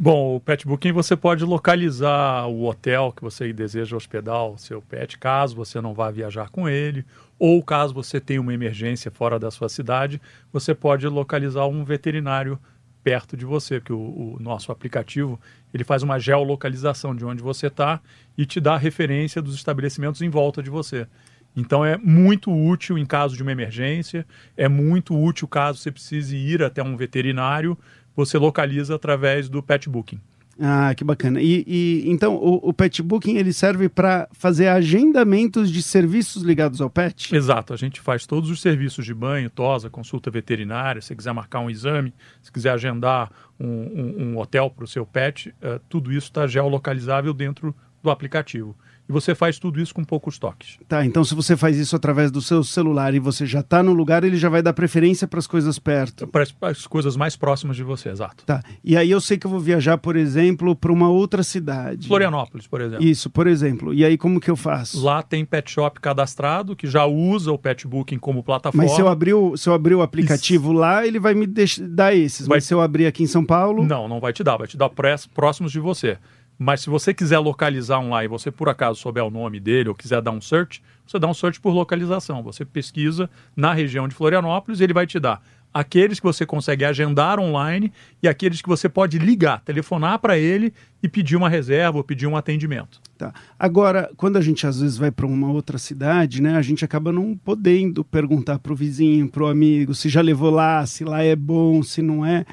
Bom, 0.00 0.36
o 0.36 0.40
pet 0.40 0.64
booking 0.64 0.92
você 0.92 1.16
pode 1.16 1.44
localizar 1.44 2.46
o 2.46 2.66
hotel 2.66 3.12
que 3.12 3.20
você 3.20 3.52
deseja 3.52 3.96
hospedar 3.96 4.46
o 4.46 4.56
seu 4.56 4.80
pet, 4.80 5.18
caso 5.18 5.56
você 5.56 5.80
não 5.80 5.92
vá 5.92 6.08
viajar 6.08 6.50
com 6.50 6.68
ele, 6.68 7.04
ou 7.36 7.60
caso 7.64 7.92
você 7.92 8.20
tenha 8.20 8.40
uma 8.40 8.54
emergência 8.54 9.10
fora 9.10 9.40
da 9.40 9.50
sua 9.50 9.68
cidade, 9.68 10.22
você 10.52 10.72
pode 10.72 11.04
localizar 11.08 11.66
um 11.66 11.84
veterinário 11.84 12.60
perto 13.02 13.36
de 13.36 13.44
você, 13.44 13.80
que 13.80 13.92
o, 13.92 13.98
o 13.98 14.36
nosso 14.38 14.70
aplicativo 14.70 15.40
ele 15.74 15.82
faz 15.82 16.04
uma 16.04 16.20
geolocalização 16.20 17.12
de 17.12 17.24
onde 17.24 17.42
você 17.42 17.66
está 17.66 18.00
e 18.36 18.46
te 18.46 18.60
dá 18.60 18.76
referência 18.76 19.42
dos 19.42 19.56
estabelecimentos 19.56 20.22
em 20.22 20.28
volta 20.28 20.62
de 20.62 20.70
você. 20.70 21.08
Então 21.56 21.84
é 21.84 21.96
muito 21.96 22.52
útil 22.54 22.96
em 22.96 23.04
caso 23.04 23.36
de 23.36 23.42
uma 23.42 23.50
emergência, 23.50 24.24
é 24.56 24.68
muito 24.68 25.20
útil 25.20 25.48
caso 25.48 25.80
você 25.80 25.90
precise 25.90 26.36
ir 26.36 26.62
até 26.62 26.84
um 26.84 26.96
veterinário, 26.96 27.76
você 28.18 28.36
localiza 28.36 28.94
através 28.94 29.48
do 29.48 29.62
pet 29.62 29.88
booking. 29.88 30.20
Ah, 30.60 30.92
que 30.92 31.04
bacana. 31.04 31.40
E, 31.40 31.62
e 31.68 32.10
então 32.10 32.34
o, 32.34 32.70
o 32.70 32.72
pet 32.72 33.00
booking 33.00 33.36
ele 33.36 33.52
serve 33.52 33.88
para 33.88 34.28
fazer 34.32 34.66
agendamentos 34.66 35.70
de 35.70 35.80
serviços 35.80 36.42
ligados 36.42 36.80
ao 36.80 36.90
pet? 36.90 37.32
Exato, 37.34 37.72
a 37.72 37.76
gente 37.76 38.00
faz 38.00 38.26
todos 38.26 38.50
os 38.50 38.60
serviços 38.60 39.04
de 39.04 39.14
banho, 39.14 39.48
tosa, 39.48 39.88
consulta 39.88 40.30
veterinária, 40.32 41.00
se 41.00 41.14
quiser 41.14 41.32
marcar 41.32 41.60
um 41.60 41.70
exame, 41.70 42.12
se 42.42 42.50
quiser 42.50 42.70
agendar 42.72 43.30
um, 43.58 43.66
um- 43.68 44.14
um 44.32 44.38
hotel 44.38 44.68
para 44.68 44.84
o 44.84 44.88
seu 44.88 45.06
pet, 45.06 45.54
eh, 45.62 45.80
tudo 45.88 46.10
isso 46.12 46.26
está 46.26 46.44
geolocalizável 46.48 47.32
dentro 47.32 47.72
do 48.02 48.10
aplicativo. 48.10 48.76
E 49.08 49.12
você 49.12 49.34
faz 49.34 49.58
tudo 49.58 49.80
isso 49.80 49.94
com 49.94 50.04
poucos 50.04 50.38
toques. 50.38 50.76
Tá, 50.86 51.04
então 51.04 51.24
se 51.24 51.34
você 51.34 51.56
faz 51.56 51.78
isso 51.78 51.96
através 51.96 52.30
do 52.30 52.42
seu 52.42 52.62
celular 52.62 53.14
e 53.14 53.18
você 53.18 53.46
já 53.46 53.60
está 53.60 53.82
no 53.82 53.92
lugar, 53.94 54.22
ele 54.22 54.36
já 54.36 54.48
vai 54.50 54.60
dar 54.62 54.72
preferência 54.74 55.26
para 55.26 55.38
as 55.38 55.46
coisas 55.46 55.78
perto. 55.78 56.26
Para 56.26 56.42
as- 56.62 56.86
coisas 56.86 57.16
mais 57.16 57.34
próximas 57.34 57.76
de 57.76 57.82
você, 57.82 58.10
exato. 58.10 58.44
Tá. 58.44 58.62
E 58.84 58.96
aí 58.96 59.10
eu 59.10 59.20
sei 59.20 59.38
que 59.38 59.46
eu 59.46 59.50
vou 59.50 59.60
viajar, 59.60 59.96
por 59.96 60.14
exemplo, 60.14 60.76
para 60.76 60.92
uma 60.92 61.08
outra 61.08 61.42
cidade. 61.42 62.06
Florianópolis, 62.06 62.66
por 62.66 62.80
exemplo. 62.82 63.04
Isso, 63.04 63.30
por 63.30 63.46
exemplo. 63.46 63.94
E 63.94 64.04
aí 64.04 64.18
como 64.18 64.38
que 64.40 64.50
eu 64.50 64.56
faço? 64.56 65.02
Lá 65.02 65.22
tem 65.22 65.42
pet 65.44 65.70
shop 65.70 66.00
cadastrado 66.00 66.76
que 66.76 66.86
já 66.86 67.06
usa 67.06 67.50
o 67.50 67.58
pet 67.58 67.86
booking 67.88 68.18
como 68.18 68.42
plataforma. 68.42 68.84
Mas 68.84 68.94
se 68.94 69.00
eu 69.00 69.08
abrir 69.08 69.32
o, 69.34 69.56
se 69.56 69.68
eu 69.68 69.72
abrir 69.74 69.94
o 69.94 70.02
aplicativo 70.02 70.70
lá, 70.72 71.06
ele 71.06 71.18
vai 71.18 71.32
me 71.32 71.46
deix- 71.46 71.78
dar 71.78 72.14
esses. 72.14 72.46
Vai- 72.46 72.58
Mas 72.58 72.64
se 72.64 72.74
eu 72.74 72.80
abrir 72.82 73.06
aqui 73.06 73.22
em 73.22 73.26
São 73.26 73.44
Paulo, 73.44 73.86
Não, 73.86 74.06
não 74.06 74.20
vai 74.20 74.32
te 74.34 74.44
dar, 74.44 74.56
vai 74.58 74.66
te 74.66 74.76
dar 74.76 74.90
próximos 75.34 75.72
de 75.72 75.80
você. 75.80 76.18
Mas 76.58 76.80
se 76.80 76.90
você 76.90 77.14
quiser 77.14 77.38
localizar 77.38 78.00
um 78.00 78.10
lá 78.10 78.24
e 78.24 78.28
você 78.28 78.50
por 78.50 78.68
acaso 78.68 79.00
souber 79.00 79.24
o 79.24 79.30
nome 79.30 79.60
dele 79.60 79.88
ou 79.88 79.94
quiser 79.94 80.20
dar 80.20 80.32
um 80.32 80.40
search, 80.40 80.82
você 81.06 81.18
dá 81.18 81.28
um 81.28 81.34
search 81.34 81.60
por 81.60 81.72
localização. 81.72 82.42
Você 82.42 82.64
pesquisa 82.64 83.30
na 83.54 83.72
região 83.72 84.08
de 84.08 84.14
Florianópolis 84.14 84.80
e 84.80 84.84
ele 84.84 84.92
vai 84.92 85.06
te 85.06 85.20
dar 85.20 85.40
aqueles 85.72 86.18
que 86.18 86.26
você 86.26 86.46
consegue 86.46 86.84
agendar 86.84 87.38
online 87.38 87.92
e 88.22 88.28
aqueles 88.28 88.60
que 88.62 88.68
você 88.68 88.88
pode 88.88 89.18
ligar, 89.18 89.60
telefonar 89.60 90.18
para 90.18 90.38
ele 90.38 90.72
e 91.02 91.08
pedir 91.08 91.36
uma 91.36 91.48
reserva 91.48 91.98
ou 91.98 92.04
pedir 92.04 92.26
um 92.26 92.36
atendimento. 92.36 93.00
Tá. 93.16 93.32
Agora, 93.58 94.10
quando 94.16 94.36
a 94.36 94.40
gente 94.40 94.66
às 94.66 94.80
vezes 94.80 94.96
vai 94.96 95.10
para 95.10 95.26
uma 95.26 95.50
outra 95.50 95.78
cidade, 95.78 96.40
né, 96.40 96.56
a 96.56 96.62
gente 96.62 96.84
acaba 96.84 97.12
não 97.12 97.36
podendo 97.36 98.04
perguntar 98.04 98.58
pro 98.58 98.74
vizinho, 98.74 99.28
pro 99.28 99.46
amigo, 99.46 99.94
se 99.94 100.08
já 100.08 100.20
levou 100.20 100.50
lá, 100.50 100.84
se 100.86 101.04
lá 101.04 101.22
é 101.22 101.36
bom, 101.36 101.82
se 101.82 102.02
não 102.02 102.24
é. 102.24 102.44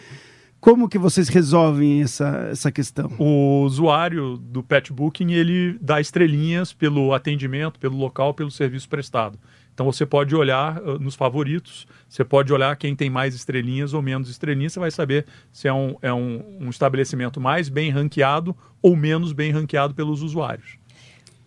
Como 0.65 0.89
que 0.89 0.97
vocês 0.97 1.29
resolvem 1.29 2.01
essa, 2.01 2.47
essa 2.49 2.71
questão? 2.71 3.11
O 3.19 3.61
usuário 3.65 4.35
do 4.35 4.63
Pet 4.63 4.91
Booking, 4.91 5.31
ele 5.31 5.77
dá 5.79 6.01
estrelinhas 6.01 6.73
pelo 6.73 7.13
atendimento, 7.13 7.79
pelo 7.79 7.95
local, 7.95 8.33
pelo 8.33 8.49
serviço 8.49 8.89
prestado. 8.89 9.37
Então 9.71 9.85
você 9.85 10.07
pode 10.07 10.35
olhar 10.35 10.81
uh, 10.81 10.97
nos 10.97 11.13
favoritos, 11.13 11.85
você 12.09 12.25
pode 12.25 12.51
olhar 12.51 12.75
quem 12.77 12.95
tem 12.95 13.11
mais 13.11 13.35
estrelinhas 13.35 13.93
ou 13.93 14.01
menos 14.01 14.27
estrelinhas, 14.27 14.73
você 14.73 14.79
vai 14.79 14.89
saber 14.89 15.27
se 15.53 15.67
é 15.67 15.73
um, 15.73 15.97
é 16.01 16.11
um, 16.11 16.43
um 16.59 16.69
estabelecimento 16.71 17.39
mais 17.39 17.69
bem 17.69 17.91
ranqueado 17.91 18.57
ou 18.81 18.95
menos 18.95 19.33
bem 19.33 19.51
ranqueado 19.51 19.93
pelos 19.93 20.23
usuários. 20.23 20.79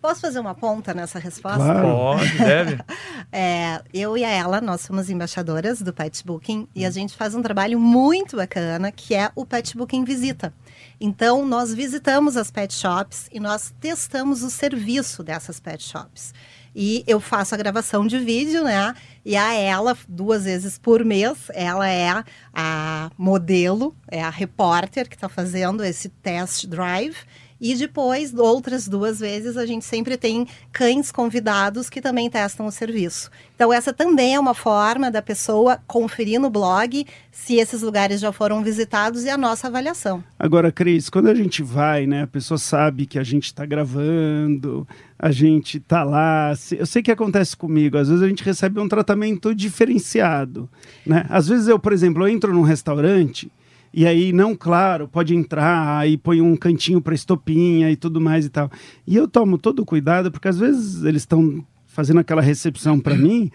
Posso 0.01 0.21
fazer 0.21 0.39
uma 0.39 0.55
ponta 0.55 0.93
nessa 0.93 1.19
resposta? 1.19 1.59
Claro. 1.59 1.87
Pode, 1.87 2.37
deve. 2.37 2.79
É, 3.31 3.83
eu 3.93 4.17
e 4.17 4.25
a 4.25 4.29
ela, 4.29 4.59
nós 4.59 4.81
somos 4.81 5.07
embaixadoras 5.07 5.83
do 5.83 5.93
Pet 5.93 6.25
Booking 6.25 6.67
e 6.73 6.83
a 6.83 6.89
gente 6.89 7.15
faz 7.15 7.35
um 7.35 7.43
trabalho 7.43 7.79
muito 7.79 8.35
bacana 8.35 8.91
que 8.91 9.13
é 9.13 9.29
o 9.35 9.45
Pet 9.45 9.77
Booking 9.77 10.03
Visita. 10.03 10.51
Então, 10.99 11.45
nós 11.45 11.71
visitamos 11.71 12.35
as 12.35 12.49
pet 12.49 12.73
shops 12.73 13.29
e 13.31 13.39
nós 13.39 13.71
testamos 13.79 14.41
o 14.41 14.49
serviço 14.49 15.21
dessas 15.21 15.59
pet 15.59 15.83
shops. 15.83 16.33
E 16.75 17.03
eu 17.07 17.19
faço 17.19 17.53
a 17.53 17.57
gravação 17.57 18.05
de 18.05 18.17
vídeo, 18.19 18.63
né? 18.63 18.95
E 19.25 19.35
a 19.35 19.53
ela, 19.53 19.97
duas 20.07 20.45
vezes 20.45 20.77
por 20.77 21.03
mês, 21.03 21.49
ela 21.53 21.87
é 21.87 22.23
a 22.53 23.11
modelo, 23.17 23.95
é 24.07 24.23
a 24.23 24.29
repórter 24.29 25.07
que 25.07 25.15
está 25.15 25.29
fazendo 25.29 25.83
esse 25.83 26.09
test 26.09 26.65
drive. 26.65 27.15
E 27.61 27.75
depois, 27.75 28.33
outras 28.33 28.87
duas 28.87 29.19
vezes, 29.19 29.57
a 29.57 29.65
gente 29.65 29.83
sempre 29.83 30.17
tem 30.17 30.47
cães 30.71 31.11
convidados 31.11 31.89
que 31.89 32.01
também 32.01 32.29
testam 32.29 32.65
o 32.65 32.71
serviço. 32.71 33.29
Então, 33.55 33.73
essa 33.73 33.91
também 33.91 34.35
é 34.35 34.39
uma 34.39 34.53
forma 34.53 35.11
da 35.11 35.21
pessoa 35.21 35.79
conferir 35.85 36.39
no 36.39 36.49
blog 36.49 37.05
se 37.31 37.55
esses 37.55 37.81
lugares 37.81 38.21
já 38.21 38.31
foram 38.31 38.63
visitados 38.63 39.25
e 39.25 39.29
a 39.29 39.37
nossa 39.37 39.67
avaliação. 39.67 40.23
Agora, 40.37 40.71
Cris, 40.71 41.09
quando 41.09 41.27
a 41.27 41.35
gente 41.35 41.61
vai, 41.61 42.07
né, 42.07 42.23
a 42.23 42.27
pessoa 42.27 42.57
sabe 42.57 43.05
que 43.05 43.19
a 43.19 43.23
gente 43.23 43.45
está 43.45 43.65
gravando, 43.65 44.87
a 45.17 45.31
gente 45.31 45.77
está 45.77 46.03
lá. 46.03 46.53
Eu 46.71 46.85
sei 46.85 47.03
que 47.03 47.11
acontece 47.11 47.57
comigo, 47.57 47.97
às 47.97 48.07
vezes 48.07 48.23
a 48.23 48.29
gente 48.29 48.43
recebe 48.43 48.79
um 48.79 48.87
tratamento 48.87 49.53
diferenciado. 49.53 50.69
Né? 51.05 51.25
Às 51.27 51.49
vezes 51.49 51.67
eu, 51.67 51.77
por 51.77 51.91
exemplo, 51.91 52.23
eu 52.23 52.29
entro 52.29 52.53
num 52.53 52.61
restaurante 52.61 53.51
e 53.93 54.05
aí, 54.05 54.31
não, 54.31 54.55
claro, 54.55 55.07
pode 55.07 55.35
entrar, 55.35 55.97
aí 55.97 56.17
põe 56.17 56.41
um 56.41 56.55
cantinho 56.55 57.01
para 57.01 57.15
estopinha 57.15 57.89
e 57.89 57.95
tudo 57.95 58.21
mais 58.21 58.45
e 58.45 58.49
tal. 58.49 58.69
E 59.05 59.15
eu 59.15 59.27
tomo 59.27 59.57
todo 59.57 59.85
cuidado, 59.85 60.31
porque 60.31 60.47
às 60.47 60.59
vezes 60.59 61.03
eles 61.03 61.23
estão 61.23 61.63
fazendo 61.87 62.19
aquela 62.19 62.41
recepção 62.41 62.99
para 62.99 63.15
mim, 63.15 63.51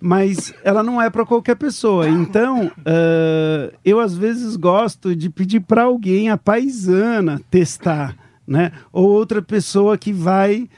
mas 0.00 0.54
ela 0.62 0.82
não 0.82 1.00
é 1.00 1.08
para 1.10 1.24
qualquer 1.24 1.56
pessoa. 1.56 2.08
Então, 2.08 2.66
uh, 2.66 3.74
eu 3.84 3.98
às 3.98 4.14
vezes 4.16 4.56
gosto 4.56 5.16
de 5.16 5.30
pedir 5.30 5.60
para 5.60 5.84
alguém, 5.84 6.28
a 6.28 6.36
paisana, 6.36 7.40
testar, 7.50 8.14
né? 8.46 8.72
Ou 8.92 9.08
outra 9.08 9.42
pessoa 9.42 9.96
que 9.98 10.12
vai 10.12 10.68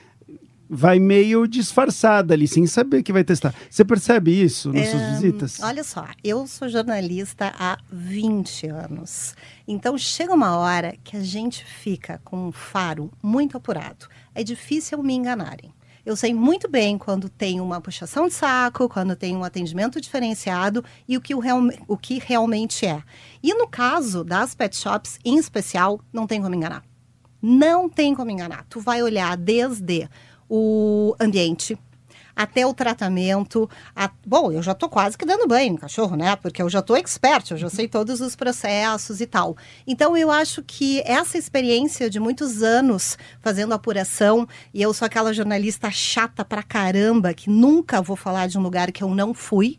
vai 0.73 1.01
meio 1.01 1.49
disfarçada 1.49 2.33
ali, 2.33 2.47
sem 2.47 2.65
saber 2.65 3.03
que 3.03 3.13
vai 3.13 3.25
testar. 3.25 3.53
Você 3.69 3.85
percebe 3.85 4.31
isso 4.31 4.73
nas 4.73 4.87
é, 4.87 4.91
suas 4.93 5.03
visitas? 5.11 5.59
Olha 5.61 5.83
só, 5.83 6.07
eu 6.23 6.47
sou 6.47 6.69
jornalista 6.69 7.53
há 7.59 7.77
20 7.91 8.69
anos. 8.69 9.35
Então 9.67 9.99
chega 9.99 10.33
uma 10.33 10.57
hora 10.57 10.95
que 11.03 11.17
a 11.17 11.25
gente 11.25 11.65
fica 11.65 12.21
com 12.25 12.49
um 12.49 12.53
faro 12.53 13.11
muito 13.21 13.57
apurado. 13.57 14.07
É 14.33 14.45
difícil 14.45 15.03
me 15.03 15.13
enganarem. 15.13 15.75
Eu 16.07 16.17
sei 16.17 16.33
muito 16.33 16.69
bem 16.69 16.97
quando 16.97 17.29
tem 17.29 17.61
uma 17.61 17.81
puxação 17.81 18.29
de 18.29 18.35
saco, 18.35 18.89
quando 18.89 19.17
tem 19.17 19.37
um 19.37 19.45
atendimento 19.45 20.01
diferenciado 20.01 20.85
e 21.07 21.17
o 21.17 21.21
que, 21.21 21.35
o, 21.35 21.41
real, 21.41 21.61
o 21.87 21.97
que 21.97 22.23
realmente 22.25 22.87
é. 22.87 23.03
E 23.43 23.53
no 23.53 23.67
caso 23.67 24.25
das 24.25 24.55
pet 24.55 24.77
shops, 24.77 25.19
em 25.25 25.37
especial, 25.37 26.01
não 26.13 26.27
tem 26.27 26.41
como 26.41 26.55
enganar. 26.55 26.85
Não 27.43 27.89
tem 27.89 28.15
como 28.15 28.31
enganar. 28.31 28.65
Tu 28.69 28.81
vai 28.81 29.03
olhar 29.03 29.37
desde 29.37 30.09
o 30.51 31.15
ambiente, 31.21 31.79
até 32.35 32.67
o 32.67 32.75
tratamento. 32.75 33.71
A... 33.95 34.11
Bom, 34.27 34.51
eu 34.51 34.63
já 34.63 34.73
estou 34.73 34.89
quase 34.89 35.17
que 35.17 35.25
dando 35.25 35.47
banho 35.47 35.75
no 35.75 35.79
cachorro, 35.79 36.17
né? 36.17 36.35
Porque 36.37 36.61
eu 36.61 36.69
já 36.69 36.81
estou 36.81 36.97
expert, 36.97 37.51
eu 37.51 37.57
já 37.57 37.71
sei 37.71 37.87
todos 37.87 38.21
os 38.21 38.35
processos 38.35 39.21
e 39.21 39.27
tal. 39.27 39.57
Então, 39.87 40.17
eu 40.17 40.31
acho 40.31 40.63
que 40.63 41.03
essa 41.03 41.39
experiência 41.39 42.11
de 42.11 42.19
muitos 42.19 42.63
anos 42.63 43.17
fazendo 43.41 43.73
apuração, 43.73 44.49
e 44.75 44.83
eu 44.83 44.93
sou 44.93 45.07
aquela 45.07 45.33
jornalista 45.33 45.91
chata 45.91 46.45
pra 46.45 46.63
caramba, 46.63 47.33
que 47.33 47.49
nunca 47.49 48.03
vou 48.03 48.17
falar 48.17 48.49
de 48.49 48.59
um 48.59 48.63
lugar 48.63 48.91
que 48.91 49.05
eu 49.05 49.15
não 49.15 49.33
fui. 49.33 49.79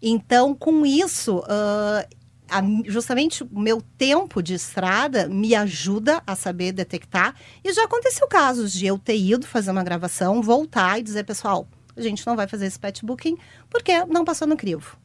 Então, 0.00 0.54
com 0.54 0.86
isso, 0.86 1.38
uh, 1.38 2.15
a, 2.50 2.62
justamente 2.86 3.42
o 3.42 3.58
meu 3.58 3.82
tempo 3.96 4.42
de 4.42 4.54
estrada 4.54 5.28
me 5.28 5.54
ajuda 5.54 6.22
a 6.26 6.34
saber 6.34 6.72
detectar. 6.72 7.34
E 7.64 7.72
já 7.72 7.84
aconteceu 7.84 8.26
casos 8.26 8.72
de 8.72 8.86
eu 8.86 8.98
ter 8.98 9.16
ido 9.16 9.46
fazer 9.46 9.70
uma 9.70 9.84
gravação, 9.84 10.42
voltar 10.42 10.98
e 10.98 11.02
dizer, 11.02 11.24
pessoal, 11.24 11.68
a 11.96 12.00
gente 12.00 12.26
não 12.26 12.36
vai 12.36 12.46
fazer 12.46 12.66
esse 12.66 12.78
pet 12.78 13.04
booking 13.04 13.36
porque 13.70 14.04
não 14.06 14.24
passou 14.24 14.46
no 14.46 14.56
crivo. 14.56 14.96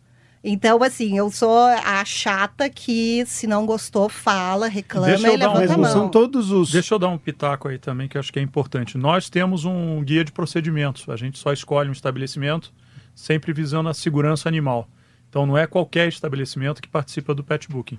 Então, 0.43 0.81
assim, 0.81 1.15
eu 1.15 1.29
sou 1.29 1.65
a 1.65 2.03
chata 2.03 2.67
que, 2.67 3.23
se 3.27 3.45
não 3.45 3.63
gostou, 3.63 4.09
fala, 4.09 4.67
reclama 4.67 5.11
e 5.11 5.37
levanta 5.37 5.69
um, 5.69 5.73
a 5.73 5.77
mão. 5.77 5.91
São 5.91 6.09
todos 6.09 6.49
os... 6.49 6.71
Deixa 6.71 6.95
eu 6.95 6.99
dar 6.99 7.09
um 7.09 7.17
pitaco 7.17 7.67
aí 7.67 7.77
também, 7.77 8.07
que 8.07 8.17
eu 8.17 8.19
acho 8.19 8.33
que 8.33 8.39
é 8.39 8.41
importante. 8.41 8.97
Nós 8.97 9.29
temos 9.29 9.65
um 9.65 10.03
guia 10.03 10.23
de 10.25 10.31
procedimentos. 10.31 11.07
A 11.09 11.15
gente 11.15 11.37
só 11.37 11.53
escolhe 11.53 11.89
um 11.89 11.91
estabelecimento 11.91 12.73
sempre 13.13 13.53
visando 13.53 13.87
a 13.87 13.93
segurança 13.93 14.49
animal. 14.49 14.89
Então 15.31 15.45
não 15.45 15.57
é 15.57 15.65
qualquer 15.65 16.09
estabelecimento 16.09 16.81
que 16.81 16.89
participa 16.89 17.33
do 17.33 17.41
pet 17.41 17.69
booking. 17.69 17.97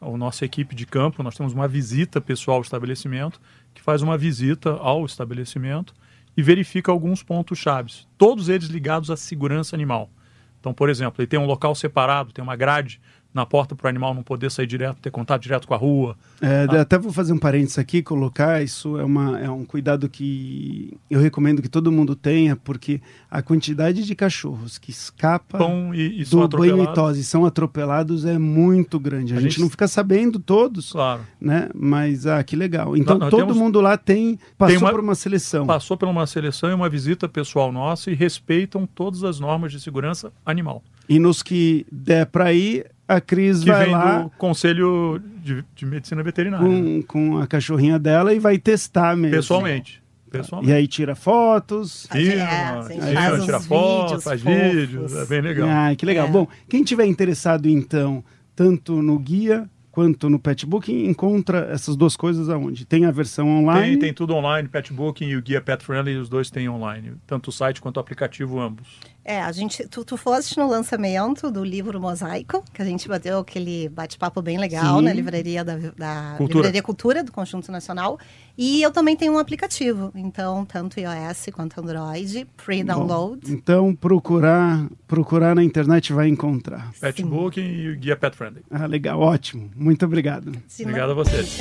A 0.00 0.10
nossa 0.16 0.44
equipe 0.44 0.74
de 0.74 0.84
campo, 0.84 1.22
nós 1.22 1.36
temos 1.36 1.52
uma 1.52 1.68
visita 1.68 2.20
pessoal 2.20 2.56
ao 2.56 2.62
estabelecimento, 2.62 3.40
que 3.72 3.80
faz 3.80 4.02
uma 4.02 4.18
visita 4.18 4.72
ao 4.72 5.06
estabelecimento 5.06 5.94
e 6.36 6.42
verifica 6.42 6.90
alguns 6.90 7.22
pontos 7.22 7.56
chaves, 7.56 8.08
todos 8.18 8.48
eles 8.48 8.66
ligados 8.66 9.12
à 9.12 9.16
segurança 9.16 9.76
animal. 9.76 10.10
Então, 10.58 10.74
por 10.74 10.90
exemplo, 10.90 11.22
ele 11.22 11.28
tem 11.28 11.38
um 11.38 11.46
local 11.46 11.72
separado, 11.72 12.32
tem 12.32 12.42
uma 12.42 12.56
grade 12.56 13.00
na 13.34 13.46
porta 13.46 13.74
para 13.74 13.86
o 13.86 13.88
animal 13.88 14.14
não 14.14 14.22
poder 14.22 14.50
sair 14.50 14.66
direto, 14.66 14.98
ter 15.00 15.10
contato 15.10 15.42
direto 15.42 15.66
com 15.66 15.74
a 15.74 15.76
rua. 15.76 16.16
É, 16.40 16.66
ah. 16.68 16.82
Até 16.82 16.98
vou 16.98 17.12
fazer 17.12 17.32
um 17.32 17.38
parênteses 17.38 17.78
aqui, 17.78 18.02
colocar, 18.02 18.62
isso 18.62 18.98
é, 18.98 19.04
uma, 19.04 19.40
é 19.40 19.50
um 19.50 19.64
cuidado 19.64 20.08
que 20.08 20.96
eu 21.10 21.20
recomendo 21.20 21.62
que 21.62 21.68
todo 21.68 21.90
mundo 21.90 22.14
tenha, 22.14 22.56
porque 22.56 23.00
a 23.30 23.40
quantidade 23.40 24.04
de 24.04 24.14
cachorros 24.14 24.78
que 24.78 24.90
escapam 24.90 25.94
e, 25.94 26.20
e 26.20 26.24
do 26.24 26.48
banho 26.48 26.82
e 26.82 26.94
tosse 26.94 27.24
são 27.24 27.46
atropelados 27.46 28.24
é 28.24 28.38
muito 28.38 29.00
grande. 29.00 29.32
A, 29.32 29.38
a 29.38 29.40
gente, 29.40 29.52
gente, 29.52 29.60
não 29.62 29.70
fica 29.70 29.88
sabendo 29.88 30.38
todos, 30.38 30.92
claro. 30.92 31.22
né? 31.40 31.68
Mas, 31.74 32.26
ah, 32.26 32.42
que 32.42 32.54
legal. 32.54 32.96
Então, 32.96 33.18
todo 33.18 33.36
temos... 33.36 33.56
mundo 33.56 33.80
lá 33.80 33.96
tem, 33.96 34.38
passou 34.58 34.76
tem 34.76 34.84
uma, 34.84 34.90
por 34.90 35.00
uma 35.00 35.14
seleção. 35.14 35.66
Passou 35.66 35.96
por 35.96 36.08
uma 36.08 36.26
seleção 36.26 36.70
e 36.70 36.74
uma 36.74 36.88
visita 36.88 37.28
pessoal 37.28 37.72
nossa 37.72 38.10
e 38.10 38.14
respeitam 38.14 38.86
todas 38.86 39.24
as 39.24 39.40
normas 39.40 39.72
de 39.72 39.80
segurança 39.80 40.32
animal. 40.44 40.82
E 41.08 41.18
nos 41.18 41.42
que 41.42 41.86
der 41.90 42.26
para 42.26 42.52
ir, 42.52 42.86
a 43.16 43.20
Cris 43.20 43.60
que 43.60 43.70
vai 43.70 43.84
vem 43.84 43.94
lá 43.94 44.22
do 44.22 44.30
Conselho 44.30 45.20
de, 45.42 45.64
de 45.74 45.86
Medicina 45.86 46.22
Veterinária. 46.22 46.66
Com, 46.66 46.72
né? 46.72 47.02
com 47.06 47.38
a 47.38 47.46
cachorrinha 47.46 47.98
dela 47.98 48.32
e 48.32 48.38
vai 48.38 48.58
testar 48.58 49.16
mesmo. 49.16 49.36
Pessoalmente. 49.36 50.02
Pessoalmente. 50.30 50.72
E 50.72 50.74
aí 50.74 50.88
tira 50.88 51.14
fotos. 51.14 52.08
Tira, 52.10 52.42
é, 52.90 53.38
tira 53.40 53.60
fotos, 53.60 54.24
faz 54.24 54.40
vídeos, 54.40 55.14
é 55.14 55.26
bem 55.26 55.42
legal. 55.42 55.68
Ah, 55.70 55.94
que 55.94 56.06
legal. 56.06 56.26
É. 56.26 56.30
Bom, 56.30 56.48
quem 56.68 56.82
tiver 56.82 57.04
interessado 57.06 57.68
então, 57.68 58.24
tanto 58.56 59.02
no 59.02 59.18
guia 59.18 59.68
quanto 59.90 60.30
no 60.30 60.38
Petbooking, 60.38 61.04
encontra 61.04 61.68
essas 61.70 61.94
duas 61.94 62.16
coisas 62.16 62.48
aonde? 62.48 62.86
Tem 62.86 63.04
a 63.04 63.10
versão 63.10 63.46
online? 63.46 63.90
Tem, 63.90 63.98
tem 63.98 64.14
tudo 64.14 64.34
online, 64.34 64.66
Petbooking 64.66 65.26
e 65.26 65.36
o 65.36 65.42
guia 65.42 65.60
Pet 65.60 65.84
Friendly, 65.84 66.16
os 66.16 66.30
dois 66.30 66.50
têm 66.50 66.66
online, 66.66 67.12
tanto 67.26 67.48
o 67.48 67.52
site 67.52 67.82
quanto 67.82 67.98
o 67.98 68.00
aplicativo, 68.00 68.58
ambos. 68.58 68.88
É, 69.24 69.40
a 69.40 69.52
gente, 69.52 69.86
tu, 69.88 70.04
tu 70.04 70.16
foste 70.16 70.58
no 70.58 70.68
lançamento 70.68 71.50
do 71.50 71.62
livro 71.62 72.00
Mosaico, 72.00 72.64
que 72.72 72.82
a 72.82 72.84
gente 72.84 73.06
bateu 73.06 73.38
aquele 73.38 73.88
bate-papo 73.88 74.42
bem 74.42 74.58
legal 74.58 74.98
Sim. 74.98 75.04
na 75.04 75.12
livraria 75.12 75.64
da, 75.64 75.76
da 75.76 76.34
Cultura. 76.36 76.58
Livraria 76.58 76.82
Cultura 76.82 77.22
do 77.22 77.30
Conjunto 77.30 77.70
Nacional. 77.70 78.18
E 78.58 78.82
eu 78.82 78.90
também 78.90 79.16
tenho 79.16 79.34
um 79.34 79.38
aplicativo, 79.38 80.12
então 80.14 80.64
tanto 80.64 80.98
iOS 80.98 81.46
quanto 81.52 81.80
Android, 81.80 82.46
free 82.56 82.82
download. 82.82 83.40
Bom, 83.46 83.52
então 83.52 83.94
procurar, 83.94 84.86
procurar 85.06 85.54
na 85.54 85.62
internet 85.62 86.12
vai 86.12 86.28
encontrar. 86.28 86.92
Petbook 87.00 87.60
e 87.60 87.90
o 87.90 87.96
guia 87.96 88.16
Pet 88.16 88.36
Friendly. 88.36 88.62
Ah, 88.70 88.86
legal, 88.86 89.20
ótimo. 89.20 89.70
Muito 89.76 90.04
obrigado. 90.04 90.52
Sim, 90.66 90.82
obrigado 90.82 91.10
a 91.10 91.14
vocês. 91.14 91.58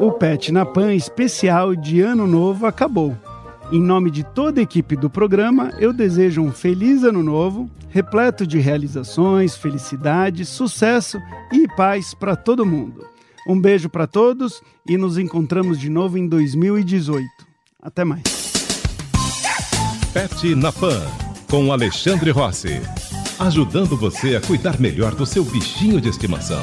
O 0.00 0.12
Pet 0.12 0.52
na 0.52 0.66
Pan 0.66 0.94
especial 0.94 1.74
de 1.74 2.00
Ano 2.00 2.26
Novo 2.26 2.66
acabou. 2.66 3.16
Em 3.72 3.80
nome 3.80 4.10
de 4.10 4.22
toda 4.22 4.60
a 4.60 4.62
equipe 4.62 4.96
do 4.96 5.08
programa, 5.08 5.72
eu 5.78 5.92
desejo 5.92 6.42
um 6.42 6.52
feliz 6.52 7.02
ano 7.02 7.22
novo, 7.22 7.70
repleto 7.88 8.46
de 8.46 8.58
realizações, 8.58 9.56
felicidade, 9.56 10.44
sucesso 10.44 11.18
e 11.52 11.66
paz 11.68 12.12
para 12.12 12.36
todo 12.36 12.66
mundo. 12.66 13.06
Um 13.48 13.60
beijo 13.60 13.88
para 13.88 14.06
todos 14.06 14.60
e 14.86 14.96
nos 14.96 15.16
encontramos 15.16 15.78
de 15.78 15.88
novo 15.88 16.18
em 16.18 16.26
2018. 16.26 17.24
Até 17.80 18.04
mais. 18.04 18.22
Pet 20.12 20.54
na 20.54 20.72
Pan, 20.72 21.02
com 21.50 21.72
Alexandre 21.72 22.30
Rossi. 22.30 22.80
Ajudando 23.38 23.96
você 23.96 24.36
a 24.36 24.40
cuidar 24.40 24.78
melhor 24.80 25.14
do 25.14 25.26
seu 25.26 25.44
bichinho 25.44 26.00
de 26.00 26.08
estimação. 26.08 26.62